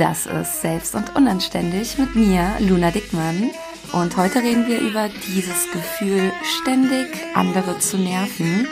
Das 0.00 0.24
ist 0.24 0.62
Selbst 0.62 0.94
und 0.94 1.14
Unanständig 1.14 1.98
mit 1.98 2.16
mir, 2.16 2.56
Luna 2.58 2.90
Dickmann. 2.90 3.50
Und 3.92 4.16
heute 4.16 4.38
reden 4.38 4.66
wir 4.66 4.80
über 4.80 5.10
dieses 5.28 5.70
Gefühl, 5.70 6.32
ständig 6.42 7.06
andere 7.34 7.78
zu 7.80 7.98
nerven 7.98 8.66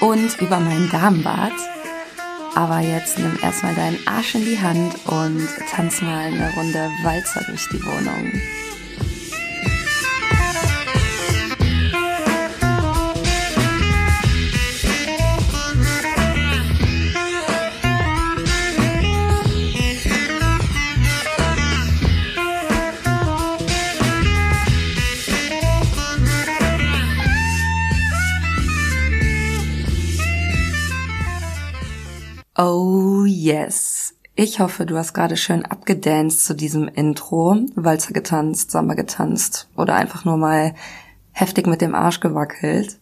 und 0.00 0.40
über 0.40 0.60
mein 0.60 0.88
Damenbad. 0.88 1.50
Aber 2.54 2.78
jetzt 2.78 3.18
nimm 3.18 3.36
erstmal 3.42 3.74
deinen 3.74 3.98
Arsch 4.06 4.36
in 4.36 4.44
die 4.44 4.60
Hand 4.60 4.94
und 5.06 5.48
tanz 5.68 6.00
mal 6.00 6.26
eine 6.26 6.54
Runde 6.54 6.88
Walzer 7.02 7.42
durch 7.48 7.68
die 7.70 7.84
Wohnung. 7.84 8.40
Yes. 33.48 34.14
Ich 34.34 34.60
hoffe, 34.60 34.84
du 34.84 34.96
hast 34.96 35.14
gerade 35.14 35.36
schön 35.36 35.64
abgedanced 35.64 36.44
zu 36.44 36.54
diesem 36.54 36.86
Intro, 36.86 37.56
Walzer 37.74 38.12
getanzt, 38.12 38.70
Samba 38.70 38.94
getanzt 38.94 39.70
oder 39.74 39.94
einfach 39.94 40.24
nur 40.24 40.36
mal 40.36 40.74
heftig 41.32 41.66
mit 41.66 41.80
dem 41.80 41.94
Arsch 41.94 42.20
gewackelt. 42.20 43.00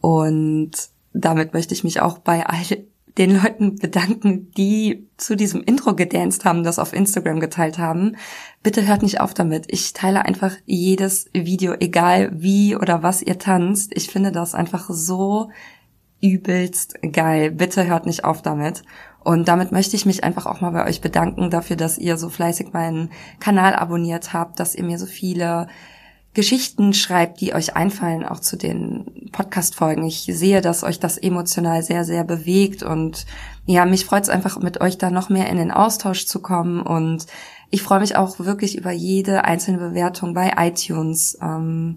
Und 0.00 0.72
damit 1.12 1.54
möchte 1.54 1.74
ich 1.74 1.84
mich 1.84 2.00
auch 2.00 2.18
bei 2.18 2.44
all 2.44 2.60
den 3.18 3.40
Leuten 3.40 3.76
bedanken, 3.76 4.50
die 4.50 5.08
zu 5.16 5.36
diesem 5.36 5.62
Intro 5.62 5.94
gedanced 5.94 6.44
haben, 6.44 6.64
das 6.64 6.80
auf 6.80 6.92
Instagram 6.92 7.38
geteilt 7.38 7.78
haben. 7.78 8.16
Bitte 8.64 8.84
hört 8.88 9.02
nicht 9.02 9.20
auf 9.20 9.32
damit. 9.32 9.66
Ich 9.68 9.92
teile 9.92 10.24
einfach 10.24 10.56
jedes 10.66 11.26
Video, 11.32 11.74
egal 11.78 12.32
wie 12.34 12.74
oder 12.74 13.04
was 13.04 13.22
ihr 13.22 13.38
tanzt. 13.38 13.92
Ich 13.94 14.10
finde 14.10 14.32
das 14.32 14.56
einfach 14.56 14.90
so 14.90 15.50
übelst 16.20 16.94
geil. 17.12 17.50
Bitte 17.50 17.86
hört 17.86 18.06
nicht 18.06 18.24
auf 18.24 18.42
damit. 18.42 18.82
Und 19.24 19.48
damit 19.48 19.72
möchte 19.72 19.96
ich 19.96 20.06
mich 20.06 20.22
einfach 20.22 20.46
auch 20.46 20.60
mal 20.60 20.70
bei 20.70 20.86
euch 20.86 21.00
bedanken 21.00 21.50
dafür, 21.50 21.76
dass 21.76 21.98
ihr 21.98 22.18
so 22.18 22.28
fleißig 22.28 22.72
meinen 22.72 23.10
Kanal 23.40 23.74
abonniert 23.74 24.34
habt, 24.34 24.60
dass 24.60 24.74
ihr 24.74 24.84
mir 24.84 24.98
so 24.98 25.06
viele 25.06 25.66
Geschichten 26.34 26.92
schreibt, 26.92 27.40
die 27.40 27.54
euch 27.54 27.74
einfallen, 27.74 28.24
auch 28.26 28.40
zu 28.40 28.56
den 28.56 29.30
Podcast-Folgen. 29.32 30.04
Ich 30.04 30.28
sehe, 30.30 30.60
dass 30.60 30.82
euch 30.82 31.00
das 31.00 31.16
emotional 31.16 31.82
sehr, 31.82 32.04
sehr 32.04 32.24
bewegt 32.24 32.82
und 32.82 33.24
ja, 33.66 33.86
mich 33.86 34.04
freut 34.04 34.24
es 34.24 34.28
einfach, 34.28 34.58
mit 34.58 34.80
euch 34.80 34.98
da 34.98 35.10
noch 35.10 35.30
mehr 35.30 35.48
in 35.48 35.56
den 35.56 35.70
Austausch 35.70 36.26
zu 36.26 36.40
kommen 36.40 36.82
und 36.82 37.26
ich 37.70 37.82
freue 37.82 38.00
mich 38.00 38.16
auch 38.16 38.38
wirklich 38.40 38.76
über 38.76 38.90
jede 38.90 39.44
einzelne 39.44 39.78
Bewertung 39.78 40.34
bei 40.34 40.52
iTunes. 40.58 41.38
Ähm, 41.40 41.96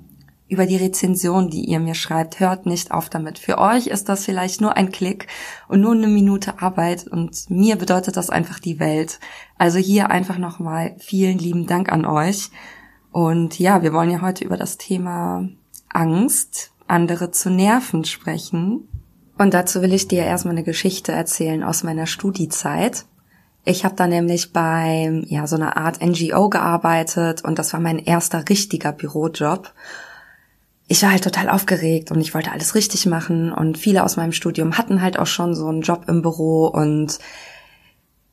über 0.50 0.66
die 0.66 0.78
Rezension, 0.78 1.50
die 1.50 1.66
ihr 1.66 1.80
mir 1.80 1.96
schreibt. 1.96 2.40
Hört 2.40 2.66
nicht 2.66 2.92
auf 2.92 3.10
damit. 3.10 3.38
Für 3.38 3.58
euch 3.58 3.88
ist 3.88 4.10
das 4.10 4.26
vielleicht 4.26 4.62
nur 4.62 4.78
ein 4.78 4.92
Klick 4.92 5.28
und 5.68 5.82
nur 5.82 5.94
eine 5.94 6.08
Minute 6.08 6.62
Arbeit 6.62 7.08
und 7.08 7.50
mir 7.50 7.76
bedeutet 7.76 8.16
das 8.18 8.30
einfach 8.30 8.60
die 8.60 8.80
Welt. 8.80 9.20
Also 9.58 9.78
hier 9.78 10.10
einfach 10.10 10.38
nochmal 10.38 10.96
vielen 11.00 11.38
lieben 11.38 11.68
Dank 11.68 11.92
an 11.92 12.06
euch. 12.06 12.50
Und 13.12 13.60
ja, 13.60 13.82
wir 13.84 13.94
wollen 13.94 14.12
ja 14.12 14.22
heute 14.22 14.46
über 14.46 14.58
das 14.58 14.78
Thema 14.78 15.48
Angst, 15.90 16.72
andere 16.88 17.32
zu 17.32 17.50
nerven 17.50 18.06
sprechen. 18.06 18.88
Und 19.38 19.54
dazu 19.54 19.82
will 19.82 19.94
ich 19.94 20.08
dir 20.08 20.24
erstmal 20.24 20.56
eine 20.56 20.64
Geschichte 20.64 21.12
erzählen 21.12 21.64
aus 21.64 21.84
meiner 21.84 22.08
Studiezeit. 22.08 23.06
Ich 23.66 23.84
habe 23.84 23.96
da 23.96 24.08
nämlich 24.08 24.54
bei 24.54 25.24
ja 25.26 25.46
so 25.46 25.58
einer 25.58 25.76
Art 25.76 26.02
NGO 26.02 26.48
gearbeitet 26.50 27.44
und 27.44 27.60
das 27.60 27.74
war 27.74 27.82
mein 27.82 28.00
erster 28.00 28.48
richtiger 28.48 28.94
Bürojob 28.94 29.74
ich 30.88 31.04
war 31.04 31.12
halt 31.12 31.24
total 31.24 31.50
aufgeregt 31.50 32.12
und 32.12 32.22
ich 32.22 32.34
wollte 32.34 32.52
alles 32.52 32.74
richtig 32.74 33.06
machen 33.06 33.52
und 33.52 33.78
viele 33.78 34.04
aus 34.04 34.16
meinem 34.16 34.32
Studium 34.32 34.78
hatten 34.78 35.02
halt 35.02 35.20
auch 35.20 35.28
schon 35.28 35.54
so 35.54 35.68
einen 35.68 35.82
Job 35.82 36.06
im 36.08 36.22
Büro 36.22 36.68
und 36.68 37.20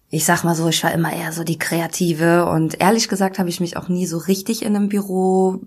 ich 0.09 0.25
sag 0.25 0.45
mal 0.45 0.55
so, 0.55 0.69
ich 0.69 0.85
war 0.85 0.93
immer 0.93 1.13
eher 1.13 1.33
so 1.33 1.43
die 1.43 1.59
Kreative 1.59 2.47
und 2.47 2.81
ehrlich 2.81 3.09
gesagt 3.09 3.41
habe 3.41 3.49
ich 3.49 3.59
mich 3.59 3.77
auch 3.77 3.89
nie 3.89 4.07
so 4.07 4.19
richtig 4.19 4.65
in 4.65 4.77
einem 4.77 4.89
Büro 4.89 5.61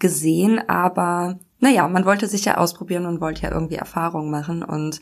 gesehen, 0.00 0.68
aber 0.68 1.38
naja, 1.60 1.86
man 1.86 2.04
wollte 2.04 2.26
sich 2.26 2.44
ja 2.44 2.58
ausprobieren 2.58 3.06
und 3.06 3.20
wollte 3.20 3.42
ja 3.42 3.52
irgendwie 3.52 3.76
Erfahrung 3.76 4.28
machen 4.28 4.64
und 4.64 5.00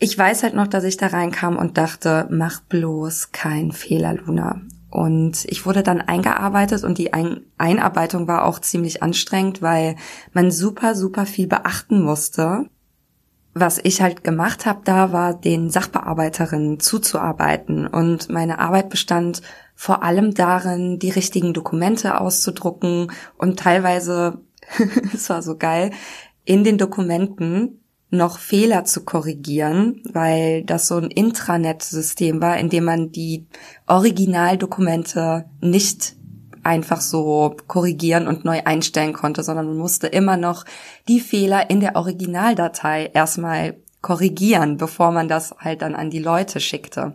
ich 0.00 0.18
weiß 0.18 0.42
halt 0.42 0.54
noch, 0.54 0.66
dass 0.66 0.82
ich 0.82 0.96
da 0.96 1.06
reinkam 1.06 1.56
und 1.56 1.78
dachte, 1.78 2.26
mach 2.30 2.60
bloß 2.62 3.30
keinen 3.30 3.70
Fehler, 3.70 4.14
Luna. 4.14 4.60
Und 4.94 5.44
ich 5.46 5.66
wurde 5.66 5.82
dann 5.82 6.00
eingearbeitet 6.00 6.84
und 6.84 6.98
die 6.98 7.12
Ein 7.12 7.40
Einarbeitung 7.58 8.28
war 8.28 8.44
auch 8.44 8.60
ziemlich 8.60 9.02
anstrengend, 9.02 9.60
weil 9.60 9.96
man 10.32 10.52
super, 10.52 10.94
super 10.94 11.26
viel 11.26 11.48
beachten 11.48 12.00
musste. 12.00 12.66
Was 13.54 13.80
ich 13.82 14.02
halt 14.02 14.22
gemacht 14.22 14.66
habe, 14.66 14.82
da 14.84 15.12
war 15.12 15.34
den 15.34 15.68
Sachbearbeiterinnen 15.68 16.78
zuzuarbeiten. 16.78 17.88
Und 17.88 18.30
meine 18.30 18.60
Arbeit 18.60 18.88
bestand 18.88 19.42
vor 19.74 20.04
allem 20.04 20.32
darin, 20.32 21.00
die 21.00 21.10
richtigen 21.10 21.54
Dokumente 21.54 22.20
auszudrucken 22.20 23.10
und 23.36 23.58
teilweise, 23.58 24.42
es 25.12 25.28
war 25.28 25.42
so 25.42 25.56
geil, 25.56 25.90
in 26.44 26.62
den 26.62 26.78
Dokumenten 26.78 27.83
noch 28.16 28.38
Fehler 28.38 28.84
zu 28.84 29.04
korrigieren, 29.04 30.02
weil 30.12 30.64
das 30.64 30.88
so 30.88 30.96
ein 30.96 31.10
Intranet-System 31.10 32.40
war, 32.40 32.58
in 32.58 32.68
dem 32.68 32.84
man 32.84 33.12
die 33.12 33.46
Originaldokumente 33.86 35.44
nicht 35.60 36.16
einfach 36.62 37.00
so 37.00 37.56
korrigieren 37.66 38.26
und 38.26 38.44
neu 38.44 38.62
einstellen 38.64 39.12
konnte, 39.12 39.42
sondern 39.42 39.66
man 39.66 39.76
musste 39.76 40.06
immer 40.06 40.36
noch 40.36 40.64
die 41.08 41.20
Fehler 41.20 41.68
in 41.70 41.80
der 41.80 41.96
Originaldatei 41.96 43.10
erstmal 43.12 43.76
korrigieren, 44.00 44.76
bevor 44.76 45.12
man 45.12 45.28
das 45.28 45.54
halt 45.58 45.82
dann 45.82 45.94
an 45.94 46.10
die 46.10 46.18
Leute 46.18 46.60
schickte. 46.60 47.14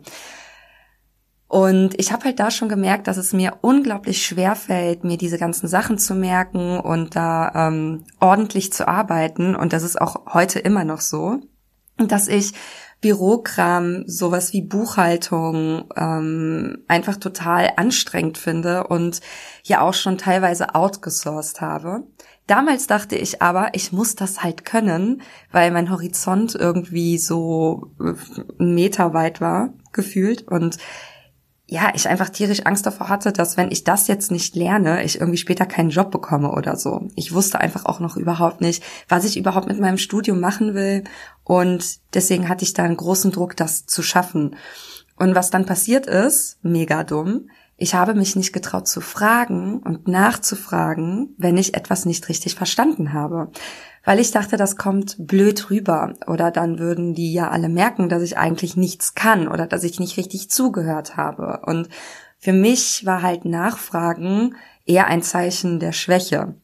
Und 1.50 2.00
ich 2.00 2.12
habe 2.12 2.26
halt 2.26 2.40
da 2.40 2.52
schon 2.52 2.70
gemerkt, 2.70 3.08
dass 3.08 3.18
es 3.18 3.34
mir 3.34 3.58
unglaublich 3.62 4.24
schwer 4.24 4.56
fällt, 4.56 5.04
mir 5.04 5.18
diese 5.18 5.40
ganzen 5.40 5.68
Sachen 5.68 5.98
zu 5.98 6.14
merken 6.14 6.80
und 6.80 7.16
da 7.16 7.52
ähm, 7.68 8.04
ordentlich 8.20 8.72
zu 8.72 8.88
arbeiten. 8.88 9.56
Und 9.56 9.74
das 9.74 9.82
ist 9.82 10.00
auch 10.00 10.32
heute 10.32 10.60
immer 10.60 10.84
noch 10.84 11.02
so, 11.02 11.40
dass 11.98 12.28
ich 12.28 12.54
Bürokram, 13.02 14.04
sowas 14.06 14.54
wie 14.54 14.62
Buchhaltung 14.62 15.86
ähm, 15.96 16.84
einfach 16.88 17.18
total 17.18 17.72
anstrengend 17.78 18.38
finde 18.38 18.86
und 18.86 19.20
ja 19.64 19.82
auch 19.82 19.96
schon 19.96 20.20
teilweise 20.20 20.76
outgesourced 20.76 21.62
habe. 21.62 22.04
Damals 22.46 22.86
dachte 22.88 23.16
ich 23.16 23.42
aber, 23.42 23.70
ich 23.74 23.92
muss 23.92 24.16
das 24.16 24.44
halt 24.44 24.66
können, 24.66 25.24
weil 25.52 25.72
mein 25.72 25.90
Horizont 25.90 26.54
irgendwie 26.54 27.18
so 27.18 27.92
äh, 28.00 28.14
einen 28.60 28.76
Meter 28.76 29.14
weit 29.14 29.42
war, 29.42 29.74
gefühlt. 29.94 30.48
Und 30.48 30.78
ja, 31.72 31.92
ich 31.94 32.10
einfach 32.10 32.30
tierisch 32.30 32.66
Angst 32.66 32.88
davor 32.88 33.10
hatte, 33.10 33.32
dass 33.32 33.56
wenn 33.56 33.72
ich 33.72 33.84
das 33.84 34.08
jetzt 34.08 34.32
nicht 34.32 34.56
lerne, 34.56 35.04
ich 35.04 35.20
irgendwie 35.20 35.38
später 35.38 35.68
keinen 35.68 35.92
Job 35.92 36.10
bekomme 36.10 36.52
oder 36.52 36.76
so. 36.76 37.08
Ich 37.16 37.32
wusste 37.32 37.60
einfach 37.60 37.86
auch 37.86 38.00
noch 38.00 38.18
überhaupt 38.18 38.60
nicht, 38.60 38.84
was 39.08 39.24
ich 39.24 39.38
überhaupt 39.38 39.68
mit 39.68 39.80
meinem 39.80 40.00
Studium 40.00 40.40
machen 40.40 40.74
will. 40.74 41.04
Und 41.44 42.00
deswegen 42.16 42.50
hatte 42.50 42.64
ich 42.64 42.74
da 42.74 42.84
einen 42.84 42.98
großen 42.98 43.32
Druck, 43.32 43.56
das 43.56 43.86
zu 43.86 44.02
schaffen. 44.02 44.56
Und 45.16 45.36
was 45.36 45.52
dann 45.52 45.68
passiert 45.68 46.08
ist, 46.08 46.58
mega 46.64 47.04
dumm, 47.04 47.50
ich 47.80 47.96
habe 47.96 48.14
mich 48.14 48.36
nicht 48.36 48.54
getraut 48.54 48.88
zu 48.88 49.02
fragen 49.02 49.80
und 49.80 50.08
nachzufragen, 50.08 51.34
wenn 51.38 51.58
ich 51.58 51.76
etwas 51.76 52.06
nicht 52.06 52.30
richtig 52.30 52.56
verstanden 52.56 53.14
habe 53.14 53.52
weil 54.04 54.20
ich 54.20 54.32
dachte, 54.32 54.58
das 54.58 54.76
kommt 54.76 55.16
blöd 55.20 55.70
rüber 55.70 56.14
oder 56.28 56.52
dann 56.52 56.80
würden 56.80 57.14
die 57.14 57.34
ja 57.34 57.50
alle 57.50 57.70
merken, 57.70 58.10
dass 58.10 58.24
ich 58.24 58.38
eigentlich 58.38 58.76
nichts 58.76 59.14
kann 59.14 59.48
oder 59.48 59.68
dass 59.68 59.84
ich 59.84 60.00
nicht 60.00 60.18
richtig 60.18 60.50
zugehört 60.50 61.18
habe. 61.18 61.62
Und 61.66 61.90
für 62.38 62.54
mich 62.54 63.06
war 63.06 63.22
halt 63.22 63.46
Nachfragen 63.46 64.56
eher 64.86 65.08
ein 65.08 65.22
Zeichen 65.22 65.80
der 65.80 65.92
Schwäche. 65.92 66.56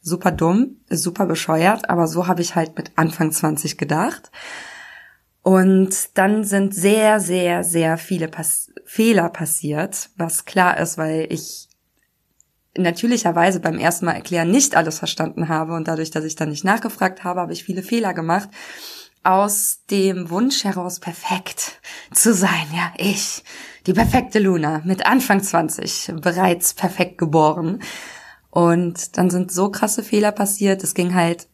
Super 0.00 0.32
dumm, 0.32 0.78
super 0.90 1.26
bescheuert, 1.26 1.88
aber 1.88 2.06
so 2.08 2.26
habe 2.26 2.42
ich 2.42 2.56
halt 2.56 2.76
mit 2.76 2.92
Anfang 2.96 3.30
20 3.30 3.78
gedacht. 3.78 4.30
Und 5.44 6.16
dann 6.16 6.42
sind 6.42 6.74
sehr, 6.74 7.20
sehr, 7.20 7.64
sehr 7.64 7.98
viele 7.98 8.28
Pas 8.28 8.70
Fehler 8.86 9.28
passiert, 9.28 10.08
was 10.16 10.46
klar 10.46 10.78
ist, 10.78 10.96
weil 10.96 11.26
ich 11.30 11.68
natürlicherweise 12.76 13.60
beim 13.60 13.78
ersten 13.78 14.06
Mal 14.06 14.12
erklären 14.12 14.50
nicht 14.50 14.74
alles 14.74 14.98
verstanden 14.98 15.48
habe 15.48 15.74
und 15.74 15.86
dadurch, 15.86 16.10
dass 16.10 16.24
ich 16.24 16.34
dann 16.34 16.48
nicht 16.48 16.64
nachgefragt 16.64 17.24
habe, 17.24 17.40
habe 17.40 17.52
ich 17.52 17.64
viele 17.64 17.82
Fehler 17.82 18.14
gemacht. 18.14 18.48
Aus 19.22 19.84
dem 19.90 20.30
Wunsch 20.30 20.64
heraus 20.64 20.98
perfekt 20.98 21.80
zu 22.12 22.32
sein, 22.32 22.66
ja, 22.74 22.92
ich, 22.96 23.44
die 23.86 23.92
perfekte 23.92 24.38
Luna, 24.38 24.80
mit 24.84 25.04
Anfang 25.04 25.42
20, 25.42 26.14
bereits 26.22 26.72
perfekt 26.72 27.18
geboren. 27.18 27.82
Und 28.50 29.18
dann 29.18 29.28
sind 29.28 29.52
so 29.52 29.70
krasse 29.70 30.02
Fehler 30.02 30.32
passiert. 30.32 30.82
Es 30.84 30.94
ging 30.94 31.14
halt 31.14 31.48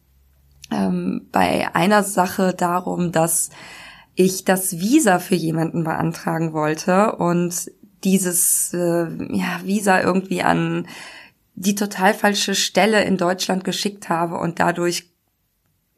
ähm, 0.71 1.27
bei 1.31 1.73
einer 1.75 2.03
Sache 2.03 2.53
darum, 2.53 3.11
dass 3.11 3.49
ich 4.15 4.45
das 4.45 4.79
Visa 4.79 5.19
für 5.19 5.35
jemanden 5.35 5.83
beantragen 5.83 6.53
wollte 6.53 7.15
und 7.15 7.71
dieses 8.03 8.73
äh, 8.73 9.07
ja, 9.35 9.61
Visa 9.63 10.01
irgendwie 10.01 10.41
an 10.41 10.87
die 11.55 11.75
total 11.75 12.13
falsche 12.13 12.55
Stelle 12.55 13.03
in 13.03 13.17
Deutschland 13.17 13.63
geschickt 13.63 14.09
habe 14.09 14.37
und 14.37 14.59
dadurch 14.59 15.10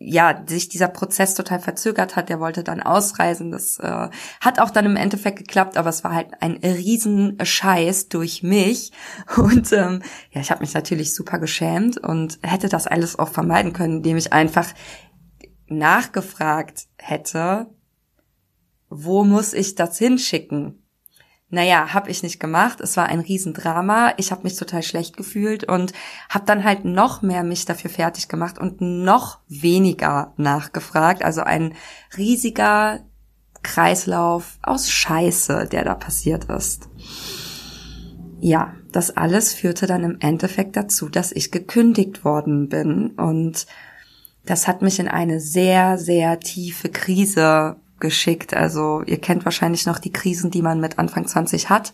ja, 0.05 0.44
sich 0.45 0.69
dieser 0.69 0.89
Prozess 0.89 1.33
total 1.33 1.59
verzögert 1.59 2.15
hat. 2.15 2.29
Der 2.29 2.39
wollte 2.39 2.63
dann 2.63 2.81
ausreisen. 2.81 3.51
Das 3.51 3.79
äh, 3.79 4.09
hat 4.41 4.59
auch 4.59 4.69
dann 4.69 4.85
im 4.85 4.95
Endeffekt 4.95 5.38
geklappt, 5.38 5.77
aber 5.77 5.89
es 5.89 6.03
war 6.03 6.13
halt 6.13 6.27
ein 6.41 6.57
riesen 6.57 7.38
Scheiß 7.44 8.09
durch 8.09 8.44
mich. 8.44 8.91
Und 9.38 9.71
ähm, 9.71 10.01
ja, 10.31 10.41
ich 10.41 10.51
habe 10.51 10.61
mich 10.61 10.73
natürlich 10.73 11.15
super 11.15 11.39
geschämt 11.39 11.97
und 11.97 12.39
hätte 12.41 12.69
das 12.69 12.88
alles 12.88 13.17
auch 13.17 13.29
vermeiden 13.29 13.73
können, 13.73 13.97
indem 13.97 14.17
ich 14.17 14.33
einfach 14.33 14.67
nachgefragt 15.67 16.88
hätte, 16.97 17.67
wo 18.89 19.23
muss 19.23 19.53
ich 19.53 19.75
das 19.75 19.97
hinschicken? 19.97 20.82
Naja, 21.53 21.94
habe 21.94 22.09
ich 22.09 22.23
nicht 22.23 22.39
gemacht. 22.39 22.81
Es 22.81 22.97
war 22.97 23.05
ein 23.05 23.19
Riesendrama. 23.19 24.13
Ich 24.17 24.31
habe 24.31 24.41
mich 24.41 24.55
total 24.55 24.81
schlecht 24.81 25.15
gefühlt 25.15 25.63
und 25.63 25.94
habe 26.27 26.45
dann 26.47 26.63
halt 26.63 26.83
noch 26.83 27.21
mehr 27.21 27.44
mich 27.44 27.65
dafür 27.65 27.91
fertig 27.91 28.27
gemacht 28.27 28.57
und 28.57 28.81
noch 28.81 29.38
weniger 29.47 30.33
nachgefragt. 30.35 31.23
Also 31.23 31.41
ein 31.41 31.75
riesiger 32.17 33.01
Kreislauf 33.61 34.57
aus 34.63 34.89
Scheiße, 34.89 35.67
der 35.71 35.83
da 35.83 35.94
passiert 35.94 36.45
ist. 36.45 36.89
Ja, 38.39 38.73
das 38.91 39.15
alles 39.15 39.53
führte 39.53 39.85
dann 39.85 40.03
im 40.03 40.17
Endeffekt 40.21 40.75
dazu, 40.75 41.07
dass 41.07 41.31
ich 41.31 41.51
gekündigt 41.51 42.25
worden 42.25 42.67
bin 42.67 43.11
und 43.11 43.67
das 44.44 44.67
hat 44.67 44.81
mich 44.81 44.97
in 44.97 45.07
eine 45.07 45.39
sehr, 45.39 46.00
sehr 46.00 46.39
tiefe 46.39 46.89
Krise 46.89 47.75
geschickt. 48.03 48.53
Also 48.53 49.01
ihr 49.05 49.19
kennt 49.19 49.45
wahrscheinlich 49.45 49.88
noch 49.88 49.97
die 49.97 50.11
Krisen, 50.11 50.51
die 50.51 50.61
man 50.61 50.79
mit 50.79 51.00
Anfang 51.00 51.25
20 51.25 51.69
hat. 51.69 51.94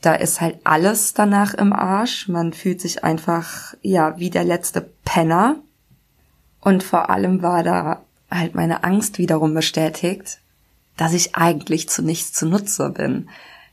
Da 0.00 0.14
ist 0.14 0.40
halt 0.40 0.60
alles 0.64 1.12
danach 1.12 1.52
im 1.52 1.74
Arsch. 1.74 2.28
Man 2.28 2.54
fühlt 2.54 2.80
sich 2.80 3.04
einfach, 3.04 3.74
ja, 3.82 4.16
wie 4.18 4.30
der 4.30 4.44
letzte 4.44 4.88
Penner. 5.04 5.56
Und 6.60 6.82
vor 6.82 7.10
allem 7.10 7.42
war 7.42 7.62
da 7.64 8.00
halt 8.30 8.54
meine 8.54 8.84
Angst 8.84 9.18
wiederum 9.18 9.52
bestätigt, 9.52 10.38
dass 10.96 11.12
ich 11.12 11.34
eigentlich 11.34 11.88
zu 11.88 12.02
nichts 12.02 12.32
zu 12.32 12.46
Nutze 12.46 12.90
bin. 12.90 13.28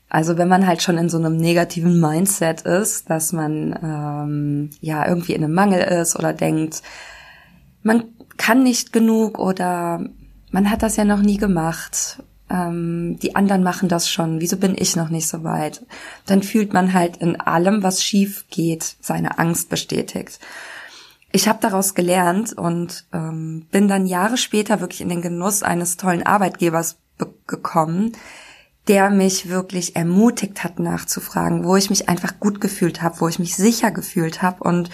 Also 0.10 0.38
wenn 0.38 0.48
man 0.48 0.66
halt 0.66 0.82
schon 0.82 0.98
in 0.98 1.10
so 1.10 1.18
einem 1.18 1.38
negativen 1.38 2.00
Mindset 2.00 2.62
ist, 2.62 3.10
dass 3.10 3.34
man 3.34 3.78
ähm, 3.84 4.70
ja 4.82 5.08
irgendwie 5.08 5.34
in 5.34 5.44
einem 5.44 5.54
Mangel 5.54 5.82
ist 5.82 6.18
oder 6.18 6.34
denkt, 6.34 6.82
man 7.84 8.06
kann 8.38 8.64
nicht 8.64 8.94
genug 8.94 9.38
oder 9.38 10.10
man 10.52 10.70
hat 10.70 10.84
das 10.84 10.96
ja 10.96 11.06
noch 11.06 11.22
nie 11.22 11.38
gemacht. 11.38 12.24
Ähm, 12.50 13.18
die 13.22 13.36
anderen 13.36 13.64
machen 13.64 13.90
das 13.90 14.10
schon. 14.10 14.40
Wieso 14.40 14.58
bin 14.58 14.76
ich 14.78 14.96
noch 14.96 15.10
nicht 15.10 15.28
so 15.28 15.44
weit? 15.44 15.86
Dann 16.26 16.44
fühlt 16.44 16.74
man 16.74 16.94
halt 16.94 17.18
in 17.18 17.40
allem, 17.40 17.84
was 17.84 18.04
schief 18.04 18.46
geht, 18.50 18.96
seine 19.02 19.38
Angst 19.40 19.70
bestätigt. 19.70 20.40
Ich 21.32 21.48
habe 21.48 21.60
daraus 21.62 21.94
gelernt 21.94 22.54
und 22.54 23.06
ähm, 23.14 23.68
bin 23.70 23.88
dann 23.88 24.06
Jahre 24.06 24.38
später 24.38 24.80
wirklich 24.80 25.02
in 25.02 25.10
den 25.10 25.22
Genuss 25.22 25.62
eines 25.62 25.98
tollen 25.98 26.26
Arbeitgebers 26.26 26.98
gekommen, 27.48 28.14
der 28.88 29.10
mich 29.10 29.50
wirklich 29.50 29.98
ermutigt 29.98 30.64
hat 30.64 30.80
nachzufragen, 30.80 31.66
wo 31.66 31.76
ich 31.76 31.90
mich 31.90 32.08
einfach 32.08 32.40
gut 32.40 32.62
gefühlt 32.62 33.02
habe, 33.02 33.20
wo 33.20 33.28
ich 33.28 33.40
mich 33.40 33.58
sicher 33.58 33.92
gefühlt 33.92 34.42
habe 34.42 34.64
und 34.64 34.90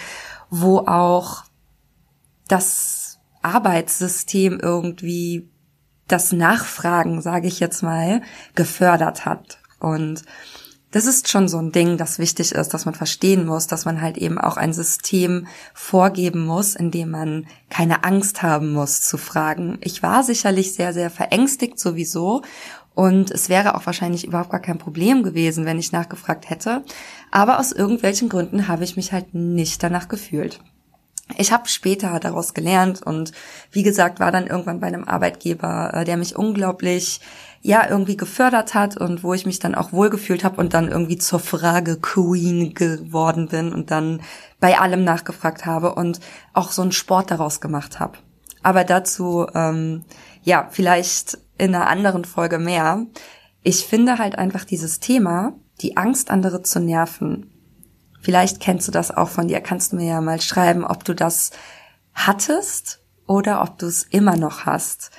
wo 0.50 0.78
auch 0.80 1.44
das 2.48 3.03
Arbeitssystem 3.44 4.58
irgendwie 4.60 5.48
das 6.08 6.32
Nachfragen, 6.32 7.22
sage 7.22 7.48
ich 7.48 7.60
jetzt 7.60 7.82
mal, 7.82 8.22
gefördert 8.54 9.24
hat. 9.24 9.58
Und 9.80 10.22
das 10.90 11.06
ist 11.06 11.28
schon 11.28 11.48
so 11.48 11.58
ein 11.58 11.72
Ding, 11.72 11.96
das 11.96 12.20
wichtig 12.20 12.52
ist, 12.52 12.72
dass 12.72 12.84
man 12.84 12.94
verstehen 12.94 13.46
muss, 13.46 13.66
dass 13.66 13.84
man 13.84 14.00
halt 14.00 14.16
eben 14.16 14.38
auch 14.38 14.56
ein 14.56 14.72
System 14.72 15.48
vorgeben 15.72 16.46
muss, 16.46 16.76
in 16.76 16.92
dem 16.92 17.10
man 17.10 17.46
keine 17.68 18.04
Angst 18.04 18.42
haben 18.42 18.72
muss 18.72 19.00
zu 19.00 19.16
fragen. 19.16 19.78
Ich 19.80 20.04
war 20.04 20.22
sicherlich 20.22 20.72
sehr, 20.72 20.92
sehr 20.92 21.10
verängstigt 21.10 21.80
sowieso 21.80 22.42
und 22.94 23.32
es 23.32 23.48
wäre 23.48 23.74
auch 23.74 23.86
wahrscheinlich 23.86 24.24
überhaupt 24.24 24.50
gar 24.50 24.60
kein 24.60 24.78
Problem 24.78 25.24
gewesen, 25.24 25.64
wenn 25.64 25.80
ich 25.80 25.90
nachgefragt 25.90 26.48
hätte. 26.48 26.84
Aber 27.32 27.58
aus 27.58 27.72
irgendwelchen 27.72 28.28
Gründen 28.28 28.68
habe 28.68 28.84
ich 28.84 28.94
mich 28.94 29.12
halt 29.12 29.34
nicht 29.34 29.82
danach 29.82 30.06
gefühlt. 30.06 30.60
Ich 31.38 31.52
habe 31.52 31.68
später 31.68 32.20
daraus 32.20 32.52
gelernt 32.52 33.02
und 33.02 33.32
wie 33.70 33.82
gesagt 33.82 34.20
war 34.20 34.30
dann 34.30 34.46
irgendwann 34.46 34.80
bei 34.80 34.88
einem 34.88 35.04
Arbeitgeber, 35.04 35.92
äh, 35.94 36.04
der 36.04 36.16
mich 36.16 36.36
unglaublich 36.36 37.20
ja 37.62 37.88
irgendwie 37.88 38.18
gefördert 38.18 38.74
hat 38.74 38.98
und 38.98 39.24
wo 39.24 39.32
ich 39.32 39.46
mich 39.46 39.58
dann 39.58 39.74
auch 39.74 39.90
wohlgefühlt 39.92 40.44
habe 40.44 40.60
und 40.60 40.74
dann 40.74 40.88
irgendwie 40.90 41.16
zur 41.16 41.40
Frage 41.40 41.96
Queen 41.96 42.74
geworden 42.74 43.48
bin 43.48 43.72
und 43.72 43.90
dann 43.90 44.20
bei 44.60 44.78
allem 44.78 45.02
nachgefragt 45.02 45.64
habe 45.64 45.94
und 45.94 46.20
auch 46.52 46.72
so 46.72 46.82
einen 46.82 46.92
Sport 46.92 47.30
daraus 47.30 47.62
gemacht 47.62 48.00
habe. 48.00 48.18
Aber 48.62 48.84
dazu 48.84 49.46
ähm, 49.54 50.04
ja 50.42 50.68
vielleicht 50.70 51.38
in 51.56 51.74
einer 51.74 51.86
anderen 51.88 52.26
Folge 52.26 52.58
mehr. 52.58 53.06
Ich 53.62 53.86
finde 53.86 54.18
halt 54.18 54.36
einfach 54.36 54.64
dieses 54.64 55.00
Thema, 55.00 55.54
die 55.80 55.96
Angst 55.96 56.30
andere 56.30 56.62
zu 56.62 56.80
nerven, 56.80 57.50
Vielleicht 58.24 58.58
kennst 58.58 58.88
du 58.88 58.92
das 58.92 59.10
auch 59.10 59.28
von 59.28 59.48
dir. 59.48 59.60
Kannst 59.60 59.92
du 59.92 59.96
mir 59.96 60.06
ja 60.06 60.20
mal 60.22 60.40
schreiben, 60.40 60.82
ob 60.82 61.04
du 61.04 61.14
das 61.14 61.50
hattest 62.14 63.00
oder 63.26 63.62
ob 63.62 63.78
du 63.78 63.86
es 63.86 64.04
immer 64.04 64.36
noch 64.36 64.64
hast. 64.64 65.10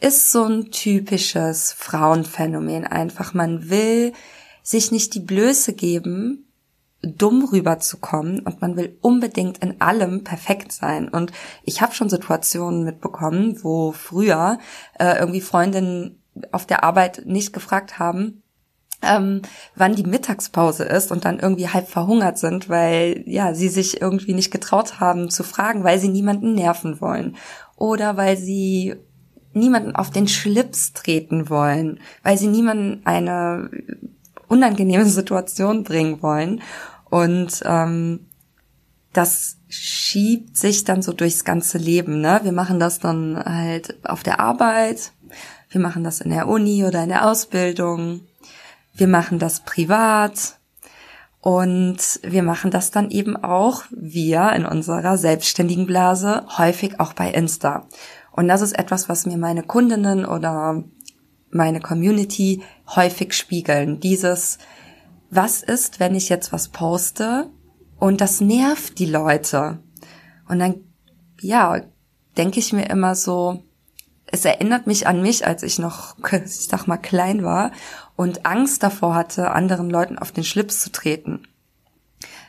Ist 0.00 0.32
so 0.32 0.44
ein 0.44 0.70
typisches 0.70 1.74
Frauenphänomen 1.74 2.86
einfach. 2.86 3.34
Man 3.34 3.68
will 3.68 4.14
sich 4.62 4.90
nicht 4.92 5.14
die 5.14 5.20
Blöße 5.20 5.74
geben, 5.74 6.50
dumm 7.02 7.44
rüberzukommen 7.44 8.40
und 8.40 8.62
man 8.62 8.78
will 8.78 8.96
unbedingt 9.02 9.58
in 9.58 9.82
allem 9.82 10.24
perfekt 10.24 10.72
sein. 10.72 11.10
Und 11.10 11.32
ich 11.64 11.82
habe 11.82 11.94
schon 11.94 12.08
Situationen 12.08 12.82
mitbekommen, 12.82 13.62
wo 13.62 13.92
früher 13.92 14.58
äh, 14.98 15.18
irgendwie 15.18 15.42
Freundinnen 15.42 16.22
auf 16.50 16.64
der 16.64 16.82
Arbeit 16.82 17.26
nicht 17.26 17.52
gefragt 17.52 17.98
haben, 17.98 18.42
ähm, 19.06 19.42
wann 19.74 19.94
die 19.94 20.04
Mittagspause 20.04 20.84
ist 20.84 21.12
und 21.12 21.24
dann 21.24 21.38
irgendwie 21.38 21.68
halb 21.68 21.88
verhungert 21.88 22.38
sind, 22.38 22.68
weil 22.68 23.22
ja 23.26 23.54
sie 23.54 23.68
sich 23.68 24.00
irgendwie 24.00 24.34
nicht 24.34 24.50
getraut 24.50 25.00
haben 25.00 25.30
zu 25.30 25.42
fragen, 25.42 25.84
weil 25.84 25.98
sie 25.98 26.08
niemanden 26.08 26.54
nerven 26.54 27.00
wollen 27.00 27.36
oder 27.76 28.16
weil 28.16 28.36
sie 28.36 28.94
niemanden 29.52 29.94
auf 29.94 30.10
den 30.10 30.28
Schlips 30.28 30.92
treten 30.92 31.48
wollen, 31.48 32.00
weil 32.22 32.36
sie 32.36 32.48
niemanden 32.48 33.02
eine 33.04 33.70
unangenehme 34.48 35.06
Situation 35.06 35.84
bringen 35.84 36.22
wollen 36.22 36.60
und 37.10 37.62
ähm, 37.64 38.26
das 39.12 39.58
schiebt 39.68 40.56
sich 40.56 40.84
dann 40.84 41.00
so 41.00 41.12
durchs 41.12 41.44
ganze 41.44 41.78
Leben. 41.78 42.20
Ne? 42.20 42.40
Wir 42.42 42.52
machen 42.52 42.80
das 42.80 42.98
dann 42.98 43.42
halt 43.42 44.04
auf 44.04 44.22
der 44.22 44.40
Arbeit, 44.40 45.12
wir 45.70 45.80
machen 45.80 46.04
das 46.04 46.20
in 46.20 46.30
der 46.30 46.48
Uni 46.48 46.84
oder 46.84 47.02
in 47.04 47.08
der 47.08 47.28
Ausbildung, 47.28 48.20
wir 48.94 49.08
machen 49.08 49.38
das 49.38 49.60
privat 49.60 50.58
und 51.40 52.20
wir 52.22 52.42
machen 52.42 52.70
das 52.70 52.90
dann 52.90 53.10
eben 53.10 53.36
auch, 53.36 53.82
wir 53.90 54.52
in 54.52 54.64
unserer 54.64 55.18
selbstständigen 55.18 55.86
Blase, 55.86 56.46
häufig 56.56 57.00
auch 57.00 57.12
bei 57.12 57.30
Insta. 57.30 57.86
Und 58.32 58.48
das 58.48 58.62
ist 58.62 58.78
etwas, 58.78 59.08
was 59.08 59.26
mir 59.26 59.36
meine 59.36 59.62
Kundinnen 59.62 60.24
oder 60.24 60.82
meine 61.50 61.80
Community 61.80 62.62
häufig 62.96 63.34
spiegeln. 63.34 64.00
Dieses, 64.00 64.58
was 65.30 65.62
ist, 65.62 66.00
wenn 66.00 66.14
ich 66.14 66.28
jetzt 66.28 66.52
was 66.52 66.68
poste 66.68 67.50
und 67.98 68.20
das 68.20 68.40
nervt 68.40 68.98
die 68.98 69.06
Leute? 69.06 69.80
Und 70.48 70.60
dann, 70.60 70.80
ja, 71.40 71.80
denke 72.36 72.58
ich 72.58 72.72
mir 72.72 72.88
immer 72.88 73.14
so, 73.14 73.62
es 74.26 74.44
erinnert 74.44 74.86
mich 74.86 75.06
an 75.06 75.22
mich, 75.22 75.46
als 75.46 75.62
ich 75.62 75.78
noch, 75.78 76.16
ich 76.32 76.68
sag 76.68 76.86
mal, 76.86 76.96
klein 76.96 77.44
war 77.44 77.70
und 78.16 78.46
Angst 78.46 78.82
davor 78.82 79.14
hatte, 79.14 79.50
anderen 79.50 79.90
Leuten 79.90 80.18
auf 80.18 80.32
den 80.32 80.44
Schlips 80.44 80.80
zu 80.80 80.92
treten. 80.92 81.42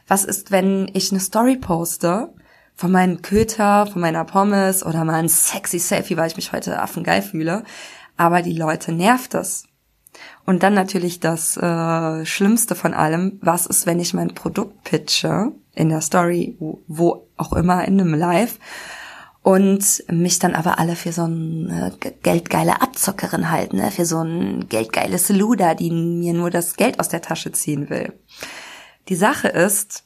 Was 0.07 0.24
ist, 0.24 0.51
wenn 0.51 0.89
ich 0.93 1.12
eine 1.12 1.19
Story 1.19 1.57
poste 1.57 2.29
von 2.75 2.91
meinem 2.91 3.22
Köter, 3.22 3.88
von 3.88 4.01
meiner 4.01 4.25
Pommes 4.25 4.86
oder 4.86 5.03
mal 5.03 5.15
ein 5.15 5.29
sexy 5.29 5.79
Selfie, 5.79 6.17
weil 6.17 6.27
ich 6.27 6.36
mich 6.36 6.51
heute 6.51 6.79
affengeil 6.79 7.22
fühle, 7.22 7.63
aber 8.17 8.41
die 8.41 8.57
Leute 8.57 8.91
nervt 8.91 9.34
es. 9.34 9.65
Und 10.45 10.63
dann 10.63 10.74
natürlich 10.74 11.19
das 11.19 11.57
äh, 11.57 12.25
Schlimmste 12.25 12.75
von 12.75 12.93
allem, 12.93 13.39
was 13.41 13.65
ist, 13.65 13.86
wenn 13.86 14.00
ich 14.00 14.13
mein 14.13 14.34
Produkt 14.34 14.84
pitche 14.84 15.51
in 15.74 15.89
der 15.89 16.01
Story, 16.01 16.55
wo, 16.60 16.81
wo 16.88 17.27
auch 17.36 17.53
immer, 17.53 17.86
in 17.86 18.00
einem 18.00 18.13
Live 18.13 18.60
und 19.46 20.04
mich 20.10 20.40
dann 20.40 20.56
aber 20.56 20.80
alle 20.80 20.96
für 20.96 21.12
so 21.12 21.25
eine 21.25 21.96
geldgeile 22.24 22.82
Abzockerin 22.82 23.52
halten, 23.52 23.78
ne? 23.78 23.92
für 23.92 24.08
so 24.08 24.20
ein 24.20 24.68
geldgeiles 24.70 25.30
Luder, 25.30 25.75
die 25.75 25.92
mir 25.92 26.34
nur 26.34 26.50
das 26.50 26.78
Geld 26.78 27.00
aus 27.00 27.10
der 27.10 27.22
Tasche 27.22 27.52
ziehen 27.52 27.92
will. 27.92 28.12
Die 29.08 29.16
Sache 29.16 29.48
ist, 29.48 30.04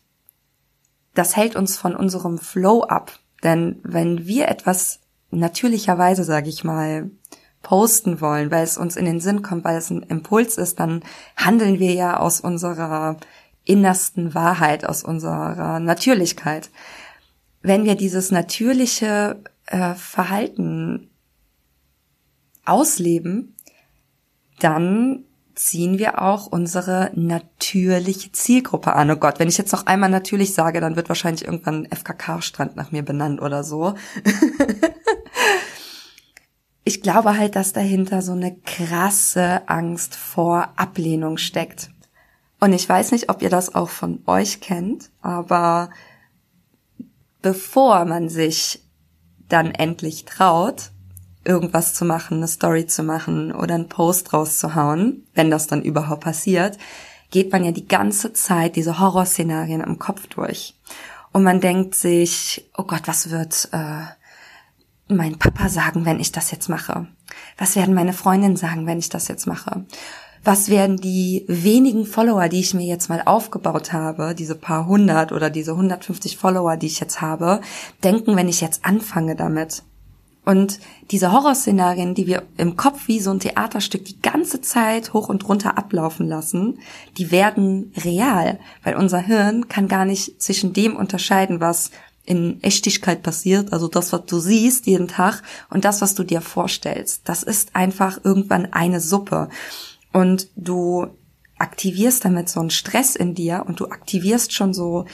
das 1.14 1.38
hält 1.38 1.56
uns 1.56 1.78
von 1.78 1.96
unserem 1.96 2.38
Flow 2.38 2.84
ab, 2.84 3.18
denn 3.42 3.80
wenn 3.84 4.28
wir 4.28 4.50
etwas 4.50 5.00
natürlicherweise, 5.32 6.26
sage 6.26 6.50
ich 6.50 6.66
mal, 6.66 7.10
posten 7.62 8.20
wollen, 8.20 8.52
weil 8.52 8.66
es 8.66 8.78
uns 8.78 8.98
in 8.98 9.06
den 9.06 9.22
Sinn 9.22 9.42
kommt, 9.42 9.64
weil 9.64 9.78
es 9.78 9.90
ein 9.90 10.04
Impuls 10.04 10.58
ist, 10.58 10.82
dann 10.82 11.02
handeln 11.38 11.80
wir 11.80 11.94
ja 11.94 12.20
aus 12.20 12.42
unserer 12.42 13.16
innersten 13.64 14.34
Wahrheit, 14.34 14.84
aus 14.84 15.02
unserer 15.02 15.80
Natürlichkeit. 15.80 16.72
Wenn 17.62 17.86
wir 17.86 17.96
dieses 17.96 18.32
natürliche 18.32 19.44
äh, 19.66 19.94
Verhalten 19.96 21.10
ausleben, 22.66 23.56
dann 24.60 25.26
ziehen 25.56 26.00
wir 26.00 26.22
auch 26.22 26.48
unsere 26.48 27.12
natürliche 27.16 28.32
Zielgruppe 28.32 28.94
an. 28.94 29.12
Oh 29.12 29.18
Gott, 29.18 29.40
wenn 29.40 29.50
ich 29.50 29.58
jetzt 29.58 29.74
noch 29.74 29.88
einmal 29.88 30.10
natürlich 30.10 30.54
sage, 30.54 30.80
dann 30.80 30.96
wird 30.96 31.10
wahrscheinlich 31.10 31.44
irgendwann 31.44 31.86
ein 31.86 31.92
FKK-Strand 31.92 32.78
nach 32.78 32.94
mir 32.94 33.04
benannt 33.04 33.42
oder 33.42 33.66
so. 33.66 33.96
ich 36.86 37.02
glaube 37.02 37.38
halt, 37.38 37.58
dass 37.58 37.74
dahinter 37.74 38.22
so 38.22 38.32
eine 38.32 38.56
krasse 38.56 39.68
Angst 39.68 40.16
vor 40.16 40.70
Ablehnung 40.78 41.38
steckt. 41.38 41.90
Und 42.62 42.72
ich 42.72 42.88
weiß 42.88 43.12
nicht, 43.12 43.30
ob 43.30 43.42
ihr 43.42 43.50
das 43.50 43.76
auch 43.76 43.90
von 43.90 44.22
euch 44.28 44.62
kennt, 44.62 45.12
aber 45.22 45.90
bevor 47.42 48.06
man 48.06 48.30
sich 48.30 48.84
dann 49.48 49.72
endlich 49.72 50.26
traut, 50.26 50.92
irgendwas 51.44 51.94
zu 51.94 52.06
machen, 52.06 52.38
eine 52.38 52.48
Story 52.48 52.86
zu 52.86 53.04
machen 53.04 53.52
oder 53.52 53.76
einen 53.76 53.90
Post 53.90 54.34
rauszuhauen, 54.34 55.26
wenn 55.34 55.50
das 55.50 55.68
dann 55.68 55.82
überhaupt 55.82 56.24
passiert, 56.24 56.78
geht 57.32 57.52
man 57.52 57.64
ja 57.64 57.72
die 57.72 57.88
ganze 57.88 58.34
Zeit 58.34 58.76
diese 58.76 59.00
Horrorszenarien 59.00 59.82
im 59.82 60.00
Kopf 60.00 60.28
durch. 60.28 60.76
Und 61.32 61.44
man 61.44 61.62
denkt 61.62 61.96
sich, 61.96 62.70
oh 62.76 62.84
Gott, 62.84 63.04
was 63.06 63.30
wird 63.30 63.70
äh, 63.72 64.06
mein 65.08 65.38
Papa 65.38 65.70
sagen, 65.70 66.06
wenn 66.06 66.20
ich 66.20 66.32
das 66.32 66.52
jetzt 66.52 66.70
mache? 66.70 67.08
Was 67.58 67.76
werden 67.76 67.94
meine 67.94 68.14
Freundinnen 68.14 68.56
sagen, 68.56 68.88
wenn 68.88 69.00
ich 69.00 69.10
das 69.10 69.28
jetzt 69.28 69.46
mache? 69.46 69.86
Was 70.50 70.68
werden 70.68 70.98
die 70.98 71.46
wenigen 71.48 72.08
Follower, 72.08 72.50
die 72.50 72.60
ich 72.60 72.74
mir 72.74 72.88
jetzt 72.88 73.08
mal 73.08 73.22
aufgebaut 73.24 73.94
habe, 73.94 74.34
diese 74.34 74.56
paar 74.56 74.88
hundert 74.88 75.32
oder 75.32 75.52
diese 75.52 75.74
150 75.74 76.38
Follower, 76.38 76.76
die 76.76 76.88
ich 76.88 77.00
jetzt 77.00 77.22
habe, 77.22 77.62
denken, 78.04 78.36
wenn 78.36 78.50
ich 78.50 78.60
jetzt 78.60 78.84
anfange 78.84 79.36
damit? 79.36 79.84
Und 80.46 80.80
diese 81.12 81.34
Horrorszenarien, 81.34 82.16
die 82.16 82.26
wir 82.26 82.42
im 82.58 82.78
Kopf 82.78 83.08
wie 83.08 83.20
so 83.20 83.30
ein 83.30 83.40
Theaterstück 83.40 84.06
die 84.06 84.20
ganze 84.24 84.60
Zeit 84.60 85.14
hoch 85.14 85.30
und 85.30 85.48
runter 85.48 85.78
ablaufen 85.78 86.28
lassen, 86.28 86.80
die 87.20 87.30
werden 87.30 87.94
real, 88.04 88.58
weil 88.84 88.96
unser 88.96 89.20
Hirn 89.20 89.68
kann 89.68 89.88
gar 89.88 90.06
nicht 90.06 90.42
zwischen 90.42 90.74
dem 90.74 90.96
unterscheiden, 90.96 91.62
was 91.62 91.92
in 92.26 92.58
Echtigkeit 92.64 93.22
passiert, 93.22 93.72
also 93.72 93.88
das, 93.88 94.12
was 94.14 94.26
du 94.26 94.40
siehst 94.40 94.88
jeden 94.88 95.08
Tag 95.08 95.44
und 95.70 95.86
das, 95.86 96.02
was 96.02 96.16
du 96.16 96.24
dir 96.24 96.42
vorstellst. 96.42 97.22
Das 97.26 97.44
ist 97.44 97.76
einfach 97.76 98.20
irgendwann 98.24 98.74
eine 98.74 99.00
Suppe. 99.00 99.50
Und 100.12 100.50
du 100.56 101.08
aktivierst 101.58 102.26
damit 102.26 102.50
so 102.50 102.60
einen 102.60 102.70
Stress 102.70 103.16
in 103.16 103.36
dir 103.36 103.64
und 103.68 103.80
du 103.80 103.88
aktivierst 103.88 104.54
schon 104.54 104.74
so 104.74 105.06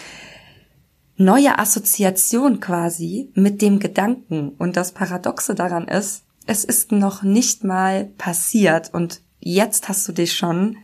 neue 1.17 1.57
Assoziation 1.57 2.59
quasi 2.59 3.31
mit 3.33 3.61
dem 3.61 3.79
Gedanken. 3.79 4.49
Und 4.49 4.77
das 4.77 4.91
Paradoxe 4.91 5.55
daran 5.55 5.87
ist, 5.87 6.23
es 6.45 6.63
ist 6.63 6.91
noch 6.91 7.23
nicht 7.23 7.63
mal 7.63 8.05
passiert 8.17 8.93
und 8.93 9.21
jetzt 9.39 9.89
hast 9.89 10.07
du 10.07 10.11
dich 10.11 10.35
schon 10.35 10.77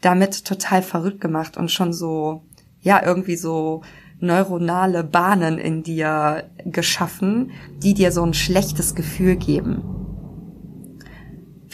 damit 0.00 0.44
total 0.44 0.82
verrückt 0.82 1.20
gemacht 1.20 1.56
und 1.56 1.70
schon 1.70 1.92
so, 1.92 2.42
ja, 2.80 3.02
irgendwie 3.04 3.36
so 3.36 3.82
neuronale 4.20 5.04
Bahnen 5.04 5.58
in 5.58 5.82
dir 5.82 6.48
geschaffen, 6.64 7.50
die 7.82 7.92
dir 7.92 8.12
so 8.12 8.22
ein 8.22 8.34
schlechtes 8.34 8.94
Gefühl 8.94 9.36
geben. 9.36 10.05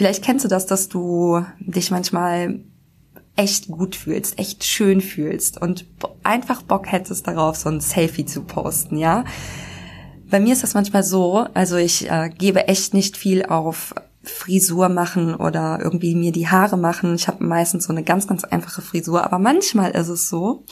Vielleicht 0.02 0.24
kennst 0.24 0.44
du 0.44 0.48
das, 0.48 0.66
dass 0.66 0.88
du 0.88 1.46
dich 1.60 1.92
manchmal 1.92 2.58
echt 3.36 3.68
gut 3.68 3.94
fühlst, 3.94 4.36
echt 4.36 4.64
schön 4.64 5.00
fühlst 5.00 5.62
und 5.62 5.86
einfach 6.24 6.62
Bock 6.62 6.90
hättest 6.90 7.28
darauf, 7.28 7.54
so 7.54 7.68
ein 7.68 7.78
Selfie 7.78 8.24
zu 8.24 8.42
posten, 8.42 8.98
ja. 8.98 9.24
Bei 10.28 10.40
mir 10.40 10.54
ist 10.54 10.64
das 10.64 10.74
manchmal 10.74 11.04
so, 11.04 11.46
also 11.54 11.76
ich 11.76 12.10
äh, 12.10 12.30
gebe 12.36 12.66
echt 12.66 12.94
nicht 12.94 13.16
viel 13.16 13.44
auf 13.46 13.94
Frisur 14.24 14.88
machen 14.88 15.36
oder 15.36 15.78
irgendwie 15.80 16.16
mir 16.16 16.32
die 16.32 16.48
Haare 16.48 16.76
machen. 16.76 17.14
Ich 17.14 17.28
habe 17.28 17.44
meistens 17.44 17.84
so 17.84 17.92
eine 17.92 18.02
ganz, 18.02 18.26
ganz 18.26 18.42
einfache 18.42 18.82
Frisur, 18.82 19.22
aber 19.22 19.38
manchmal 19.38 19.92
ist 19.92 20.08
es 20.08 20.28
so, 20.28 20.64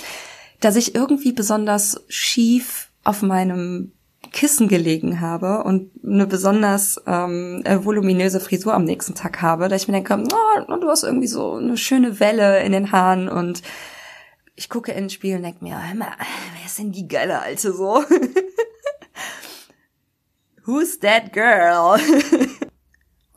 dass 0.58 0.74
ich 0.74 0.96
irgendwie 0.96 1.30
besonders 1.30 2.02
schief 2.08 2.90
auf 3.04 3.22
meinem 3.22 3.92
Kissen 4.32 4.68
gelegen 4.68 5.20
habe 5.20 5.64
und 5.64 5.90
eine 6.04 6.26
besonders 6.26 7.00
ähm, 7.06 7.62
äh, 7.64 7.84
voluminöse 7.84 8.38
Frisur 8.38 8.74
am 8.74 8.84
nächsten 8.84 9.14
Tag 9.14 9.40
habe, 9.40 9.68
da 9.68 9.76
ich 9.76 9.88
mir 9.88 9.94
denke, 9.94 10.14
oh, 10.14 10.76
du 10.76 10.88
hast 10.88 11.04
irgendwie 11.04 11.26
so 11.26 11.54
eine 11.54 11.76
schöne 11.76 12.20
Welle 12.20 12.62
in 12.62 12.72
den 12.72 12.92
Haaren 12.92 13.28
und 13.28 13.62
ich 14.56 14.68
gucke 14.68 14.92
in 14.92 15.04
den 15.04 15.10
Spiegel 15.10 15.38
und 15.38 15.44
denke 15.44 15.64
mir, 15.64 15.82
hör 15.82 15.94
mal, 15.94 16.12
wer 16.18 16.66
ist 16.66 16.78
denn 16.78 16.92
die 16.92 17.08
geile 17.08 17.40
Alte 17.40 17.72
so? 17.72 18.04
Who's 20.66 21.00
that 21.00 21.32
girl? 21.32 21.98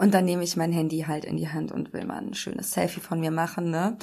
und 0.03 0.13
dann 0.13 0.25
nehme 0.25 0.43
ich 0.43 0.57
mein 0.57 0.73
Handy 0.73 1.05
halt 1.07 1.23
in 1.23 1.37
die 1.37 1.47
Hand 1.47 1.71
und 1.71 1.93
will 1.93 2.03
mal 2.03 2.17
ein 2.17 2.33
schönes 2.33 2.73
Selfie 2.73 2.99
von 2.99 3.21
mir 3.21 3.31
machen, 3.31 3.71
ne? 3.71 3.97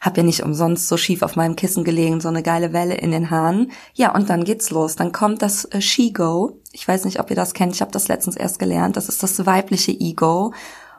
Hab 0.00 0.16
ja 0.16 0.24
nicht 0.24 0.42
umsonst 0.42 0.88
so 0.88 0.96
schief 0.96 1.22
auf 1.22 1.36
meinem 1.36 1.54
Kissen 1.54 1.84
gelegen, 1.84 2.20
so 2.20 2.28
eine 2.28 2.42
geile 2.42 2.72
Welle 2.72 2.94
in 2.94 3.12
den 3.12 3.30
Haaren. 3.30 3.70
Ja, 3.94 4.12
und 4.16 4.28
dann 4.30 4.42
geht's 4.42 4.70
los. 4.70 4.96
Dann 4.96 5.12
kommt 5.12 5.42
das 5.42 5.64
äh, 5.66 5.80
She-Go. 5.80 6.58
Ich 6.72 6.88
weiß 6.88 7.04
nicht, 7.04 7.20
ob 7.20 7.30
ihr 7.30 7.36
das 7.36 7.54
kennt. 7.54 7.72
Ich 7.72 7.82
habe 7.82 7.92
das 7.92 8.08
letztens 8.08 8.34
erst 8.34 8.58
gelernt. 8.58 8.96
Das 8.96 9.08
ist 9.08 9.22
das 9.22 9.46
weibliche 9.46 9.92
Ego 9.92 10.52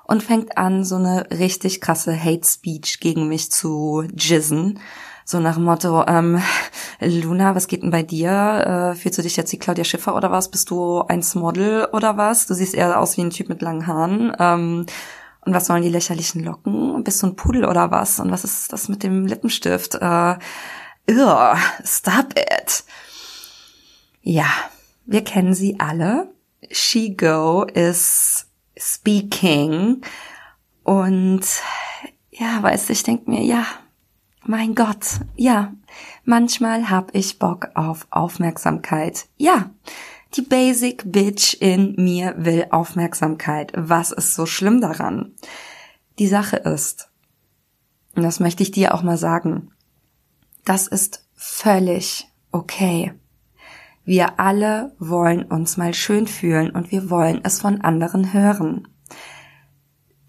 und 0.06 0.24
fängt 0.24 0.58
an, 0.58 0.86
so 0.86 0.96
eine 0.96 1.28
richtig 1.32 1.82
krasse 1.82 2.18
Hate 2.18 2.48
Speech 2.48 3.02
gegen 3.02 3.28
mich 3.28 3.52
zu 3.52 4.06
jizzen. 4.16 4.80
So 5.28 5.40
nach 5.40 5.56
dem 5.56 5.64
Motto, 5.64 6.06
ähm, 6.08 6.40
Luna, 7.00 7.56
was 7.56 7.68
geht 7.68 7.82
denn 7.82 7.90
bei 7.90 8.04
dir? 8.04 8.94
Äh, 8.94 8.96
fühlst 8.96 9.18
du 9.18 9.24
dich 9.24 9.36
jetzt 9.36 9.52
wie 9.52 9.58
Claudia 9.58 9.84
Schiffer 9.84 10.16
oder 10.16 10.30
was? 10.30 10.52
Bist 10.52 10.70
du 10.70 11.02
ein 11.02 11.24
Model 11.34 11.88
oder 11.94 12.16
was? 12.16 12.46
Du 12.46 12.54
siehst 12.54 12.76
eher 12.76 13.00
aus 13.00 13.18
wie 13.18 13.22
ein 13.22 13.32
Typ 13.32 13.50
mit 13.50 13.64
langen 13.64 13.88
Haaren. 13.88 14.36
Ähm, 14.38 14.86
und 15.42 15.54
was 15.54 15.66
sollen 15.66 15.82
die 15.82 15.90
lächerlichen 15.90 16.44
Locken? 16.44 17.04
Bist 17.04 17.24
du 17.24 17.28
ein 17.28 17.36
Pudel 17.36 17.66
oder 17.66 17.90
was? 17.90 18.20
Und 18.20 18.30
was 18.30 18.44
ist 18.44 18.72
das 18.72 18.88
mit 18.88 19.02
dem 19.02 19.26
Lippenstift? 19.26 19.96
Äh, 19.96 20.36
ugh, 21.10 21.58
stop 21.84 22.36
it. 22.38 22.84
Ja, 24.22 24.48
wir 25.08 25.24
kennen 25.24 25.56
sie 25.56 25.80
alle. 25.80 26.30
She 26.70 27.18
Go 27.18 27.64
is 27.64 28.46
speaking. 28.78 30.02
Und 30.84 31.46
ja, 32.30 32.62
weißt 32.62 32.90
du, 32.90 32.94
ich 32.94 33.02
denke 33.02 33.30
mir, 33.32 33.42
ja, 33.42 33.66
mein 34.48 34.76
Gott, 34.76 35.22
ja, 35.36 35.74
manchmal 36.24 36.90
hab 36.90 37.14
ich 37.16 37.40
Bock 37.40 37.70
auf 37.76 38.08
Aufmerksamkeit. 38.10 39.28
Ja, 39.38 39.72
die 40.36 40.42
Basic 40.42 41.04
Bitch 41.12 41.56
in 41.60 41.96
mir 41.98 42.36
will 42.38 42.68
Aufmerksamkeit. 42.72 43.72
Was 43.76 44.12
ist 44.12 44.36
so 44.36 44.46
schlimm 44.46 44.82
daran? 44.82 45.34
Die 46.20 46.28
Sache 46.28 46.58
ist, 46.58 47.10
und 48.16 48.24
das 48.24 48.40
möchte 48.40 48.64
ich 48.64 48.72
dir 48.72 48.94
auch 48.94 49.04
mal 49.04 49.18
sagen, 49.18 49.72
das 50.64 50.88
ist 50.88 51.26
völlig 51.36 52.28
okay. 52.52 53.14
Wir 54.04 54.40
alle 54.40 54.96
wollen 55.00 55.44
uns 55.44 55.78
mal 55.78 55.94
schön 55.94 56.28
fühlen 56.28 56.70
und 56.70 56.92
wir 56.92 57.10
wollen 57.10 57.42
es 57.44 57.60
von 57.60 57.82
anderen 57.82 58.34
hören. 58.34 58.88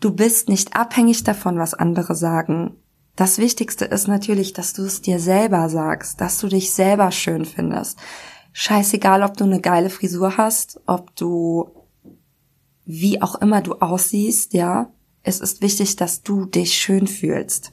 Du 0.00 0.14
bist 0.14 0.48
nicht 0.48 0.76
abhängig 0.76 1.24
davon, 1.24 1.58
was 1.58 1.74
andere 1.74 2.14
sagen. 2.14 2.76
Das 3.16 3.38
Wichtigste 3.38 3.86
ist 3.86 4.08
natürlich, 4.08 4.52
dass 4.52 4.74
du 4.74 4.82
es 4.84 5.00
dir 5.00 5.18
selber 5.18 5.68
sagst, 5.68 6.20
dass 6.20 6.38
du 6.38 6.48
dich 6.48 6.72
selber 6.72 7.10
schön 7.10 7.44
findest 7.44 7.98
scheißegal, 8.58 9.22
ob 9.22 9.36
du 9.36 9.44
eine 9.44 9.60
geile 9.60 9.90
Frisur 9.90 10.38
hast, 10.38 10.80
ob 10.86 11.14
du 11.14 11.68
wie 12.86 13.20
auch 13.20 13.34
immer 13.34 13.60
du 13.60 13.74
aussiehst, 13.74 14.54
ja. 14.54 14.90
Es 15.22 15.40
ist 15.40 15.60
wichtig, 15.60 15.96
dass 15.96 16.22
du 16.22 16.46
dich 16.46 16.72
schön 16.72 17.06
fühlst. 17.06 17.70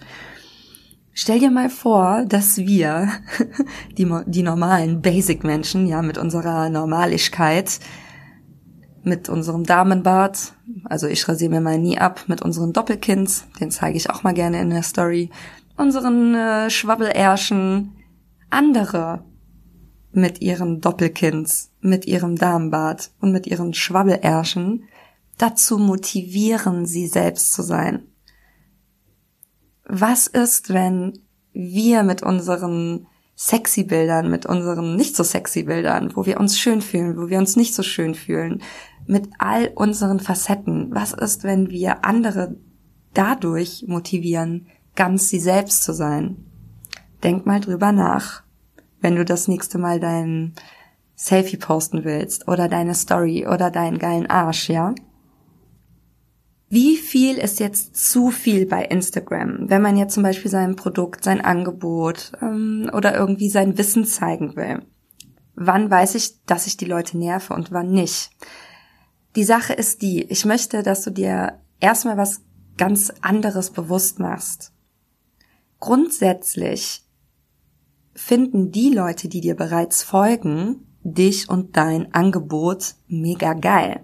Stell 1.13 1.39
dir 1.39 1.51
mal 1.51 1.69
vor, 1.69 2.25
dass 2.27 2.57
wir, 2.57 3.07
die, 3.97 4.11
die 4.25 4.43
normalen 4.43 5.01
Basic-Menschen, 5.01 5.87
ja, 5.87 6.01
mit 6.01 6.17
unserer 6.17 6.69
Normaligkeit, 6.69 7.79
mit 9.03 9.29
unserem 9.29 9.63
Damenbart, 9.65 10.53
also 10.85 11.07
ich 11.07 11.27
rasiere 11.27 11.51
mir 11.51 11.61
mal 11.61 11.77
nie 11.77 11.97
ab, 11.97 12.23
mit 12.27 12.41
unseren 12.41 12.73
Doppelkins, 12.73 13.45
den 13.59 13.71
zeige 13.71 13.97
ich 13.97 14.09
auch 14.09 14.23
mal 14.23 14.33
gerne 14.33 14.61
in 14.61 14.69
der 14.69 14.83
Story, 14.83 15.29
unseren 15.77 16.35
äh, 16.35 16.69
Schwabbelärschen, 16.69 17.91
andere 18.49 19.23
mit 20.11 20.41
ihren 20.41 20.79
Doppelkins, 20.79 21.71
mit 21.81 22.05
ihrem 22.05 22.37
Darmbart 22.37 23.11
und 23.19 23.31
mit 23.31 23.47
ihren 23.47 23.73
Schwabbelärschen 23.73 24.85
dazu 25.37 25.79
motivieren, 25.79 26.85
sie 26.85 27.07
selbst 27.07 27.53
zu 27.53 27.63
sein. 27.63 28.03
Was 29.85 30.27
ist, 30.27 30.71
wenn 30.71 31.19
wir 31.51 32.03
mit 32.03 32.23
unseren 32.23 33.07
sexy 33.35 33.83
Bildern, 33.83 34.29
mit 34.29 34.45
unseren 34.45 34.95
nicht 34.95 35.15
so 35.15 35.23
sexy 35.23 35.63
Bildern, 35.63 36.15
wo 36.15 36.25
wir 36.25 36.39
uns 36.39 36.59
schön 36.59 36.81
fühlen, 36.81 37.17
wo 37.17 37.29
wir 37.29 37.39
uns 37.39 37.55
nicht 37.55 37.73
so 37.73 37.83
schön 37.83 38.15
fühlen, 38.15 38.61
mit 39.07 39.29
all 39.37 39.71
unseren 39.75 40.19
Facetten. 40.19 40.93
Was 40.93 41.13
ist, 41.13 41.43
wenn 41.43 41.69
wir 41.69 42.05
andere 42.05 42.55
dadurch 43.13 43.85
motivieren, 43.87 44.67
ganz 44.95 45.29
sie 45.29 45.39
selbst 45.39 45.83
zu 45.83 45.93
sein? 45.93 46.45
Denk 47.23 47.45
mal 47.45 47.59
drüber 47.59 47.91
nach, 47.91 48.43
wenn 49.01 49.15
du 49.15 49.25
das 49.25 49.47
nächste 49.47 49.77
Mal 49.77 49.99
dein 49.99 50.53
Selfie 51.15 51.57
posten 51.57 52.03
willst 52.03 52.47
oder 52.47 52.67
deine 52.67 52.95
Story 52.95 53.47
oder 53.47 53.71
deinen 53.71 53.99
geilen 53.99 54.27
Arsch, 54.27 54.69
ja? 54.69 54.93
Wie 56.69 56.97
viel 56.97 57.37
ist 57.37 57.59
jetzt 57.59 57.95
zu 57.95 58.31
viel 58.31 58.65
bei 58.65 58.83
Instagram, 58.83 59.69
wenn 59.69 59.83
man 59.83 59.95
jetzt 59.95 60.15
zum 60.15 60.23
Beispiel 60.23 60.49
sein 60.49 60.75
Produkt, 60.75 61.23
sein 61.23 61.39
Angebot 61.39 62.31
ähm, 62.41 62.89
oder 62.91 63.15
irgendwie 63.15 63.49
sein 63.49 63.77
Wissen 63.77 64.05
zeigen 64.05 64.55
will? 64.55 64.81
Wann 65.53 65.91
weiß 65.91 66.15
ich, 66.15 66.43
dass 66.45 66.65
ich 66.65 66.75
die 66.75 66.85
Leute 66.85 67.15
nerve 67.15 67.53
und 67.53 67.71
wann 67.71 67.91
nicht? 67.91 68.31
Die 69.35 69.43
Sache 69.43 69.73
ist 69.73 70.01
die, 70.01 70.23
ich 70.23 70.45
möchte, 70.45 70.83
dass 70.83 71.03
du 71.03 71.11
dir 71.11 71.59
erstmal 71.79 72.17
was 72.17 72.41
ganz 72.77 73.11
anderes 73.21 73.71
bewusst 73.71 74.19
machst. 74.19 74.71
Grundsätzlich 75.79 77.03
finden 78.15 78.71
die 78.71 78.89
Leute, 78.89 79.27
die 79.27 79.41
dir 79.41 79.55
bereits 79.55 80.03
folgen, 80.03 80.87
dich 81.03 81.49
und 81.49 81.75
dein 81.75 82.13
Angebot 82.13 82.95
mega 83.07 83.53
geil 83.53 84.03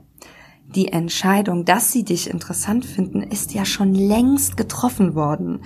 die 0.75 0.89
Entscheidung, 0.89 1.65
dass 1.65 1.91
sie 1.91 2.03
dich 2.03 2.29
interessant 2.29 2.85
finden, 2.85 3.23
ist 3.23 3.53
ja 3.53 3.65
schon 3.65 3.93
längst 3.93 4.55
getroffen 4.57 5.15
worden. 5.15 5.63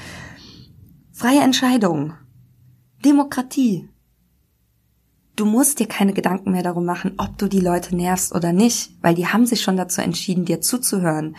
Freie 1.12 1.41
Entscheidung. 1.41 2.13
Demokratie. 3.03 3.89
Du 5.36 5.46
musst 5.46 5.80
dir 5.80 5.88
keine 5.88 6.13
Gedanken 6.13 6.52
mehr 6.52 6.62
darum 6.62 6.86
machen, 6.86 7.13
ob 7.18 7.38
du 7.38 7.48
die 7.48 7.60
Leute 7.60 7.96
nervst 7.96 8.36
oder 8.36 8.54
nicht, 8.54 8.92
weil 9.02 9.16
die 9.16 9.28
haben 9.28 9.46
sich 9.46 9.62
schon 9.62 9.78
dazu 9.78 10.02
entschieden, 10.02 10.46
dir 10.46 10.62
zuzuhören. 10.62 11.36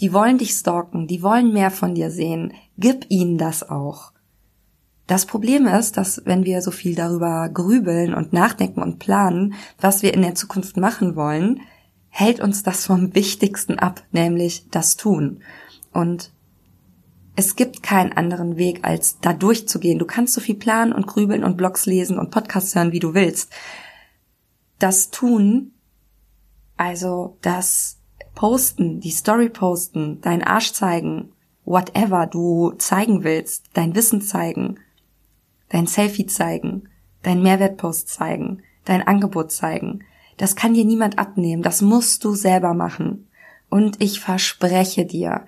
Die 0.00 0.12
wollen 0.12 0.38
dich 0.38 0.50
stalken, 0.50 1.06
die 1.06 1.22
wollen 1.22 1.52
mehr 1.52 1.70
von 1.70 1.94
dir 1.94 2.10
sehen. 2.10 2.52
Gib 2.76 3.06
ihnen 3.08 3.38
das 3.38 3.68
auch. 3.68 4.12
Das 5.06 5.26
Problem 5.26 5.66
ist, 5.68 5.96
dass 5.96 6.22
wenn 6.24 6.44
wir 6.44 6.60
so 6.60 6.72
viel 6.72 6.96
darüber 6.96 7.48
grübeln 7.48 8.12
und 8.12 8.32
nachdenken 8.32 8.82
und 8.82 8.98
planen, 8.98 9.54
was 9.80 10.02
wir 10.02 10.12
in 10.12 10.22
der 10.22 10.34
Zukunft 10.34 10.76
machen 10.76 11.14
wollen, 11.14 11.60
hält 12.08 12.40
uns 12.40 12.64
das 12.64 12.86
vom 12.86 13.14
Wichtigsten 13.14 13.78
ab, 13.78 14.02
nämlich 14.10 14.68
das 14.70 14.96
Tun. 14.96 15.42
Und 15.92 16.32
es 17.36 17.54
gibt 17.54 17.82
keinen 17.82 18.12
anderen 18.12 18.56
Weg, 18.56 18.80
als 18.82 19.20
da 19.20 19.32
durchzugehen. 19.32 19.98
Du 19.98 20.06
kannst 20.06 20.32
so 20.32 20.40
viel 20.40 20.54
planen 20.56 20.92
und 20.92 21.06
grübeln 21.06 21.44
und 21.44 21.56
Blogs 21.56 21.84
lesen 21.86 22.18
und 22.18 22.30
Podcasts 22.30 22.74
hören, 22.74 22.92
wie 22.92 22.98
du 22.98 23.14
willst. 23.14 23.52
Das 24.78 25.10
Tun, 25.10 25.72
also 26.76 27.36
das 27.42 27.98
Posten, 28.34 29.00
die 29.00 29.10
Story 29.10 29.50
posten, 29.50 30.20
dein 30.22 30.42
Arsch 30.42 30.72
zeigen, 30.72 31.32
whatever 31.64 32.26
du 32.26 32.72
zeigen 32.78 33.22
willst, 33.22 33.66
dein 33.74 33.94
Wissen 33.94 34.22
zeigen, 34.22 34.78
dein 35.68 35.86
Selfie 35.86 36.26
zeigen, 36.26 36.88
dein 37.22 37.42
Mehrwertpost 37.42 38.08
zeigen, 38.08 38.62
dein 38.84 39.06
Angebot 39.06 39.52
zeigen, 39.52 40.04
das 40.36 40.56
kann 40.56 40.74
dir 40.74 40.84
niemand 40.84 41.18
abnehmen. 41.18 41.62
Das 41.62 41.82
musst 41.82 42.24
du 42.24 42.34
selber 42.34 42.74
machen. 42.74 43.28
Und 43.68 44.00
ich 44.02 44.20
verspreche 44.20 45.04
dir, 45.04 45.46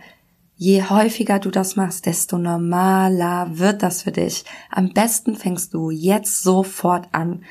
je 0.59 0.83
häufiger 0.83 1.39
du 1.39 1.51
das 1.51 1.77
machst, 1.77 2.05
desto 2.05 2.37
normaler 2.37 3.59
wird 3.59 3.83
das 3.83 4.03
für 4.03 4.11
dich. 4.13 4.45
Am 4.71 4.93
besten 4.93 5.37
fängst 5.37 5.73
du 5.73 5.91
jetzt 5.91 6.43
sofort 6.43 7.09
an. 7.13 7.45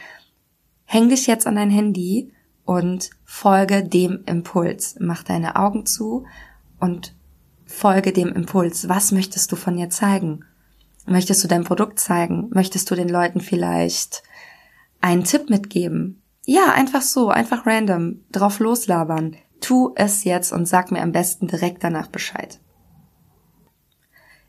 Häng 0.83 1.07
dich 1.09 1.25
jetzt 1.25 1.47
an 1.47 1.55
dein 1.55 1.69
Handy 1.69 2.33
und 2.65 3.09
folge 3.23 3.83
dem 3.83 4.23
Impuls. 4.25 4.97
Mach 4.99 5.23
deine 5.23 5.55
Augen 5.55 5.85
zu 5.85 6.25
und 6.79 7.15
folge 7.65 8.11
dem 8.11 8.33
Impuls. 8.33 8.89
Was 8.89 9.13
möchtest 9.13 9.53
du 9.53 9.55
von 9.55 9.77
dir 9.77 9.89
zeigen? 9.89 10.43
Möchtest 11.05 11.41
du 11.43 11.48
dein 11.48 11.63
Produkt 11.63 12.00
zeigen? 12.00 12.50
Möchtest 12.51 12.91
du 12.91 12.96
den 12.96 13.09
Leuten 13.09 13.39
vielleicht 13.39 14.22
einen 15.00 15.24
Tipp 15.24 15.50
mitgeben? 15.50 16.22
Ja, 16.46 16.74
einfach 16.74 17.01
so, 17.01 17.29
einfach 17.29 17.65
random, 17.65 18.25
drauf 18.33 18.59
loslabern. 18.59 19.37
Tu 19.61 19.93
es 19.96 20.25
jetzt 20.25 20.51
und 20.51 20.65
sag 20.65 20.91
mir 20.91 21.01
am 21.01 21.13
besten 21.13 21.48
direkt 21.48 21.85
danach 21.85 22.07
Bescheid. 22.07 22.59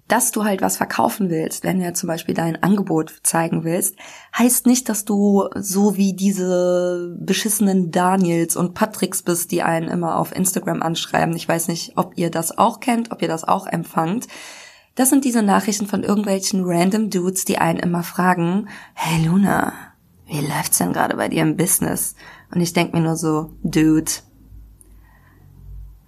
Dass 0.08 0.32
du 0.32 0.44
halt 0.44 0.62
was 0.62 0.78
verkaufen 0.78 1.28
willst, 1.28 1.64
wenn 1.64 1.78
du 1.78 1.84
ja 1.84 1.92
zum 1.92 2.06
Beispiel 2.06 2.34
dein 2.34 2.62
Angebot 2.62 3.20
zeigen 3.22 3.62
willst, 3.62 3.94
heißt 4.36 4.66
nicht, 4.66 4.88
dass 4.88 5.04
du 5.04 5.48
so 5.54 5.96
wie 5.96 6.14
diese 6.14 7.14
beschissenen 7.20 7.90
Daniels 7.90 8.56
und 8.56 8.72
Patricks 8.72 9.22
bist, 9.22 9.52
die 9.52 9.62
einen 9.62 9.88
immer 9.88 10.16
auf 10.16 10.34
Instagram 10.34 10.82
anschreiben. 10.82 11.36
Ich 11.36 11.46
weiß 11.46 11.68
nicht, 11.68 11.92
ob 11.96 12.16
ihr 12.16 12.30
das 12.30 12.56
auch 12.56 12.80
kennt, 12.80 13.12
ob 13.12 13.20
ihr 13.20 13.28
das 13.28 13.44
auch 13.44 13.66
empfangt. 13.66 14.28
Das 14.94 15.10
sind 15.10 15.24
diese 15.24 15.42
Nachrichten 15.42 15.86
von 15.86 16.02
irgendwelchen 16.02 16.62
random 16.64 17.10
Dudes, 17.10 17.44
die 17.44 17.58
einen 17.58 17.78
immer 17.78 18.02
fragen, 18.02 18.68
hey 18.94 19.26
Luna, 19.26 19.74
wie 20.26 20.40
läuft's 20.40 20.78
denn 20.78 20.92
gerade 20.92 21.16
bei 21.16 21.28
dir 21.28 21.42
im 21.42 21.56
Business? 21.56 22.14
Und 22.50 22.60
ich 22.60 22.72
denk 22.72 22.94
mir 22.94 23.00
nur 23.00 23.16
so, 23.16 23.52
Dude, 23.62 24.10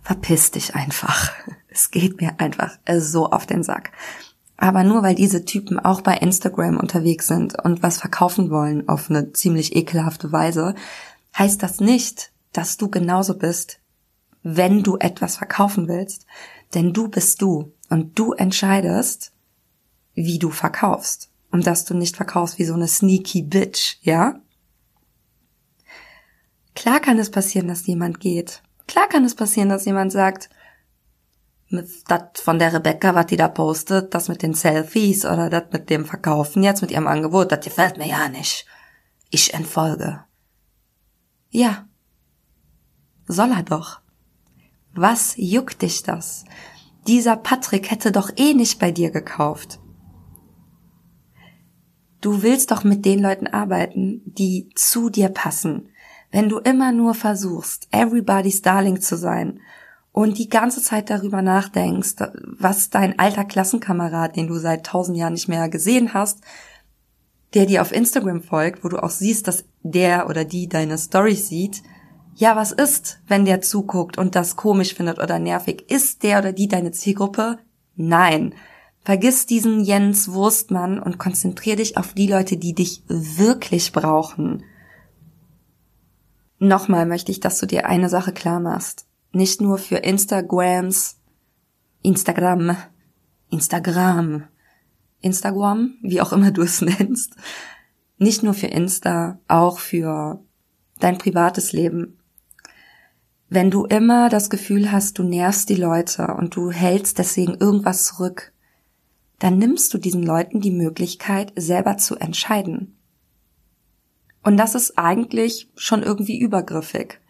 verpiss 0.03 0.51
dich 0.51 0.75
einfach. 0.75 1.31
Es 1.71 1.91
geht 1.91 2.21
mir 2.21 2.39
einfach 2.39 2.79
so 2.99 3.31
auf 3.31 3.47
den 3.47 3.63
Sack. 3.63 3.93
Aber 4.57 4.85
nur 4.85 5.03
weil 5.03 5.15
diese 5.15 5.45
Typen 5.45 5.81
auch 5.81 6.03
bei 6.03 6.19
Instagram 6.19 6.77
unterwegs 6.77 7.27
sind 7.27 7.59
und 7.65 7.83
was 7.83 7.99
verkaufen 7.99 8.51
wollen 8.51 8.89
auf 8.89 9.09
eine 9.09 9.33
ziemlich 9.33 9.75
ekelhafte 9.75 10.33
Weise, 10.33 10.75
heißt 11.39 11.63
das 11.63 11.81
nicht, 11.81 12.33
dass 12.53 12.77
du 12.77 12.91
genauso 12.91 13.39
bist, 13.39 13.81
wenn 14.43 14.83
du 14.83 14.99
etwas 14.99 15.37
verkaufen 15.37 15.89
willst. 15.89 16.27
Denn 16.75 16.93
du 16.93 17.09
bist 17.09 17.41
du 17.41 17.73
und 17.89 18.19
du 18.19 18.33
entscheidest, 18.33 19.33
wie 20.15 20.39
du 20.39 20.51
verkaufst 20.51 21.31
und 21.51 21.67
dass 21.67 21.85
du 21.85 21.95
nicht 21.95 22.17
verkaufst 22.17 22.59
wie 22.59 22.65
so 22.65 22.75
eine 22.75 22.89
sneaky 22.89 23.43
Bitch, 23.43 23.97
ja? 24.03 24.41
Klar 26.75 27.01
kann 27.01 27.19
es 27.19 27.31
passieren, 27.31 27.69
dass 27.69 27.87
jemand 27.87 28.21
geht. 28.21 28.63
Klar 28.87 29.09
kann 29.09 29.25
es 29.25 29.35
passieren, 29.35 29.69
dass 29.69 29.85
jemand 29.85 30.13
sagt, 30.13 30.51
das 31.71 32.43
von 32.43 32.59
der 32.59 32.73
Rebecca, 32.73 33.15
was 33.15 33.27
die 33.27 33.37
da 33.37 33.49
postet, 33.49 34.15
das 34.15 34.29
mit 34.29 34.43
den 34.43 34.55
Selfies 34.55 35.25
oder 35.25 35.49
das 35.49 35.65
mit 35.73 35.89
dem 35.89 36.05
Verkaufen 36.05 36.63
jetzt, 36.63 36.83
mit 36.83 36.91
ihrem 36.91 37.07
Angebot, 37.07 37.53
das 37.53 37.65
gefällt 37.65 37.97
mir 37.97 38.09
ja 38.09 38.29
nicht. 38.29 38.67
Ich 39.31 39.55
entfolge. 39.55 40.25
Ja. 41.51 41.87
Soll 43.27 43.53
er 43.53 43.63
doch. 43.63 44.01
Was 44.93 45.35
juckt 45.37 45.83
dich 45.83 46.03
das? 46.03 46.45
Dieser 47.07 47.37
Patrick 47.37 47.91
hätte 47.91 48.11
doch 48.11 48.31
eh 48.37 48.55
nicht 48.55 48.81
bei 48.81 48.91
dir 48.91 49.11
gekauft. 49.11 49.79
Du 52.21 52.43
willst 52.43 52.71
doch 52.71 52.85
mit 52.85 53.05
den 53.05 53.21
Leuten 53.21 53.47
arbeiten, 53.47 54.23
die 54.25 54.69
zu 54.75 55.09
dir 55.09 55.29
passen. 55.29 55.89
Wenn 56.33 56.49
du 56.49 56.59
immer 56.59 56.93
nur 56.93 57.15
versuchst, 57.15 57.89
everybody's 57.93 58.63
darling 58.63 59.01
zu 59.01 59.17
sein 59.17 59.61
und 60.13 60.39
die 60.39 60.49
ganze 60.49 60.83
Zeit 60.83 61.11
darüber 61.11 61.43
nachdenkst, 61.43 62.17
was 62.59 62.91
dein 62.91 63.19
alter 63.19 63.45
Klassenkamerad, 63.45 64.37
den 64.37 64.49
du 64.49 64.59
seit 64.59 64.87
tausend 64.87 65.17
Jahren 65.17 65.35
nicht 65.35 65.49
mehr 65.49 65.69
gesehen 65.69 66.15
hast, 66.15 66.41
der 67.55 67.67
dir 67.67 67.83
auf 67.83 67.93
Instagram 67.93 68.43
folgt, 68.43 68.85
wo 68.85 68.89
du 68.89 69.03
auch 69.03 69.11
siehst, 69.11 69.49
dass 69.49 69.65
der 69.83 70.29
oder 70.29 70.45
die 70.45 70.69
deine 70.69 70.99
Stories 70.99 71.49
sieht, 71.49 71.83
ja, 72.37 72.57
was 72.57 72.73
ist, 72.73 73.21
wenn 73.27 73.45
der 73.45 73.61
zuguckt 73.61 74.17
und 74.17 74.35
das 74.35 74.57
komisch 74.57 74.95
findet 74.95 75.19
oder 75.19 75.39
nervig? 75.39 75.91
Ist 75.91 76.23
der 76.23 76.39
oder 76.39 76.53
die 76.53 76.69
deine 76.69 76.93
Zielgruppe? 76.93 77.59
Nein. 77.97 78.55
Vergiss 79.03 79.47
diesen 79.47 79.85
Jens 79.85 80.33
Wurstmann 80.33 80.99
und 80.99 81.19
konzentrier 81.19 81.77
dich 81.77 81.97
auf 81.97 82.15
die 82.15 82.29
Leute, 82.29 82.57
die 82.57 82.75
dich 82.75 83.03
wirklich 83.09 83.93
brauchen. 83.93 84.63
Nochmal 86.59 87.07
möchte 87.07 87.33
ich, 87.33 87.41
dass 87.41 87.59
du 87.59 87.67
dir 87.67 87.87
eine 87.87 88.09
Sache 88.09 88.33
klar 88.33 88.61
machst. 88.61 89.07
Nicht 89.33 89.61
nur 89.61 89.79
für 89.79 89.97
Instagrams, 89.97 91.21
Instagram, 92.03 92.77
Instagram, 93.51 94.45
Instagram, 95.21 95.95
wie 96.03 96.21
auch 96.21 96.33
immer 96.33 96.51
du 96.51 96.63
es 96.63 96.81
nennst. 96.81 97.37
Nicht 98.19 98.43
nur 98.43 98.55
für 98.55 98.67
Insta, 98.67 99.39
auch 99.49 99.79
für 99.79 100.45
dein 100.99 101.19
privates 101.19 101.73
Leben. 101.73 102.19
Wenn 103.49 103.71
du 103.71 103.85
immer 103.85 104.29
das 104.29 104.51
Gefühl 104.51 104.93
hast, 104.93 105.19
du 105.19 105.23
nervst 105.23 105.69
die 105.69 105.77
Leute 105.77 106.35
und 106.35 106.55
du 106.55 106.71
hältst 106.71 107.19
deswegen 107.19 107.55
irgendwas 107.55 108.05
zurück, 108.05 108.53
dann 109.39 109.59
nimmst 109.59 109.93
du 109.93 109.99
diesen 109.99 110.23
Leuten 110.23 110.61
die 110.61 110.71
Möglichkeit, 110.71 111.53
selber 111.57 111.97
zu 111.97 112.17
entscheiden. 112.17 112.97
Und 114.43 114.57
das 114.57 114.75
ist 114.75 114.99
eigentlich 114.99 115.71
schon 115.75 116.03
irgendwie 116.03 116.39
übergriffig. 116.39 117.21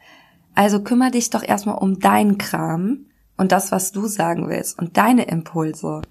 Also 0.54 0.82
kümmere 0.82 1.12
dich 1.12 1.30
doch 1.30 1.42
erstmal 1.42 1.78
um 1.78 1.98
deinen 2.00 2.38
Kram 2.38 3.06
und 3.36 3.52
das, 3.52 3.72
was 3.72 3.92
du 3.92 4.06
sagen 4.06 4.48
willst 4.48 4.78
und 4.78 4.96
deine 4.96 5.24
Impulse. 5.24 6.02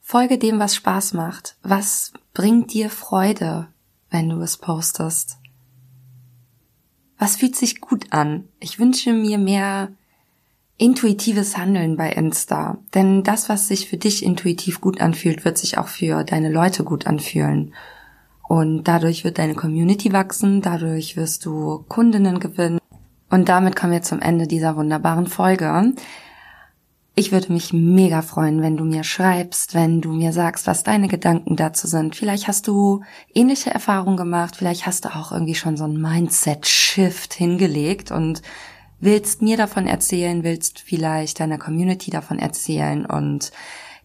Folge 0.00 0.38
dem, 0.38 0.58
was 0.58 0.74
Spaß 0.74 1.14
macht. 1.14 1.56
Was 1.62 2.12
bringt 2.32 2.72
dir 2.72 2.90
Freude, 2.90 3.68
wenn 4.10 4.28
du 4.28 4.40
es 4.40 4.58
postest? 4.58 5.38
Was 7.18 7.36
fühlt 7.36 7.56
sich 7.56 7.80
gut 7.80 8.12
an? 8.12 8.48
Ich 8.60 8.78
wünsche 8.78 9.12
mir 9.12 9.38
mehr 9.38 9.88
intuitives 10.76 11.56
Handeln 11.56 11.96
bei 11.96 12.10
Insta. 12.10 12.78
Denn 12.94 13.22
das, 13.22 13.48
was 13.48 13.68
sich 13.68 13.88
für 13.88 13.96
dich 13.96 14.24
intuitiv 14.24 14.80
gut 14.80 15.00
anfühlt, 15.00 15.44
wird 15.44 15.58
sich 15.58 15.78
auch 15.78 15.88
für 15.88 16.24
deine 16.24 16.50
Leute 16.50 16.84
gut 16.84 17.06
anfühlen. 17.06 17.74
Und 18.48 18.84
dadurch 18.84 19.24
wird 19.24 19.38
deine 19.38 19.54
Community 19.54 20.12
wachsen, 20.12 20.60
dadurch 20.60 21.16
wirst 21.16 21.46
du 21.46 21.84
Kundinnen 21.88 22.40
gewinnen. 22.40 22.78
Und 23.34 23.48
damit 23.48 23.74
kommen 23.74 23.92
wir 23.92 24.02
zum 24.02 24.20
Ende 24.20 24.46
dieser 24.46 24.76
wunderbaren 24.76 25.26
Folge. 25.26 25.92
Ich 27.16 27.32
würde 27.32 27.52
mich 27.52 27.72
mega 27.72 28.22
freuen, 28.22 28.62
wenn 28.62 28.76
du 28.76 28.84
mir 28.84 29.02
schreibst, 29.02 29.74
wenn 29.74 30.00
du 30.00 30.12
mir 30.12 30.32
sagst, 30.32 30.68
was 30.68 30.84
deine 30.84 31.08
Gedanken 31.08 31.56
dazu 31.56 31.88
sind. 31.88 32.14
Vielleicht 32.14 32.46
hast 32.46 32.68
du 32.68 33.02
ähnliche 33.34 33.72
Erfahrungen 33.72 34.16
gemacht, 34.16 34.54
vielleicht 34.54 34.86
hast 34.86 35.04
du 35.04 35.08
auch 35.08 35.32
irgendwie 35.32 35.56
schon 35.56 35.76
so 35.76 35.82
ein 35.82 36.00
Mindset-Shift 36.00 37.34
hingelegt 37.34 38.12
und 38.12 38.40
willst 39.00 39.42
mir 39.42 39.56
davon 39.56 39.88
erzählen, 39.88 40.44
willst 40.44 40.78
vielleicht 40.78 41.40
deiner 41.40 41.58
Community 41.58 42.12
davon 42.12 42.38
erzählen 42.38 43.04
und 43.04 43.50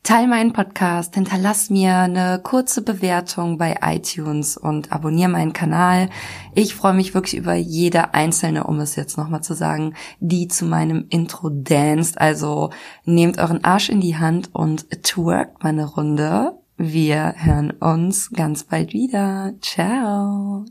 teil 0.03 0.27
meinen 0.27 0.53
Podcast, 0.53 1.15
hinterlass 1.15 1.69
mir 1.69 1.95
eine 1.97 2.39
kurze 2.43 2.81
Bewertung 2.81 3.57
bei 3.57 3.77
iTunes 3.81 4.57
und 4.57 4.91
abonniere 4.91 5.29
meinen 5.29 5.53
Kanal. 5.53 6.09
Ich 6.55 6.75
freue 6.75 6.93
mich 6.93 7.13
wirklich 7.13 7.35
über 7.35 7.55
jede 7.55 8.13
einzelne, 8.13 8.65
um 8.65 8.79
es 8.79 8.95
jetzt 8.95 9.17
nochmal 9.17 9.41
zu 9.41 9.53
sagen, 9.53 9.93
die 10.19 10.47
zu 10.47 10.65
meinem 10.65 11.05
Intro 11.09 11.49
danst. 11.49 12.19
Also 12.19 12.71
nehmt 13.05 13.37
euren 13.37 13.63
Arsch 13.63 13.89
in 13.89 14.01
die 14.01 14.17
Hand 14.17 14.49
und 14.53 14.89
twerkt 15.03 15.63
meine 15.63 15.85
Runde. 15.85 16.57
Wir 16.77 17.35
hören 17.37 17.71
uns 17.71 18.31
ganz 18.31 18.63
bald 18.63 18.93
wieder. 18.93 19.53
Ciao. 19.61 20.65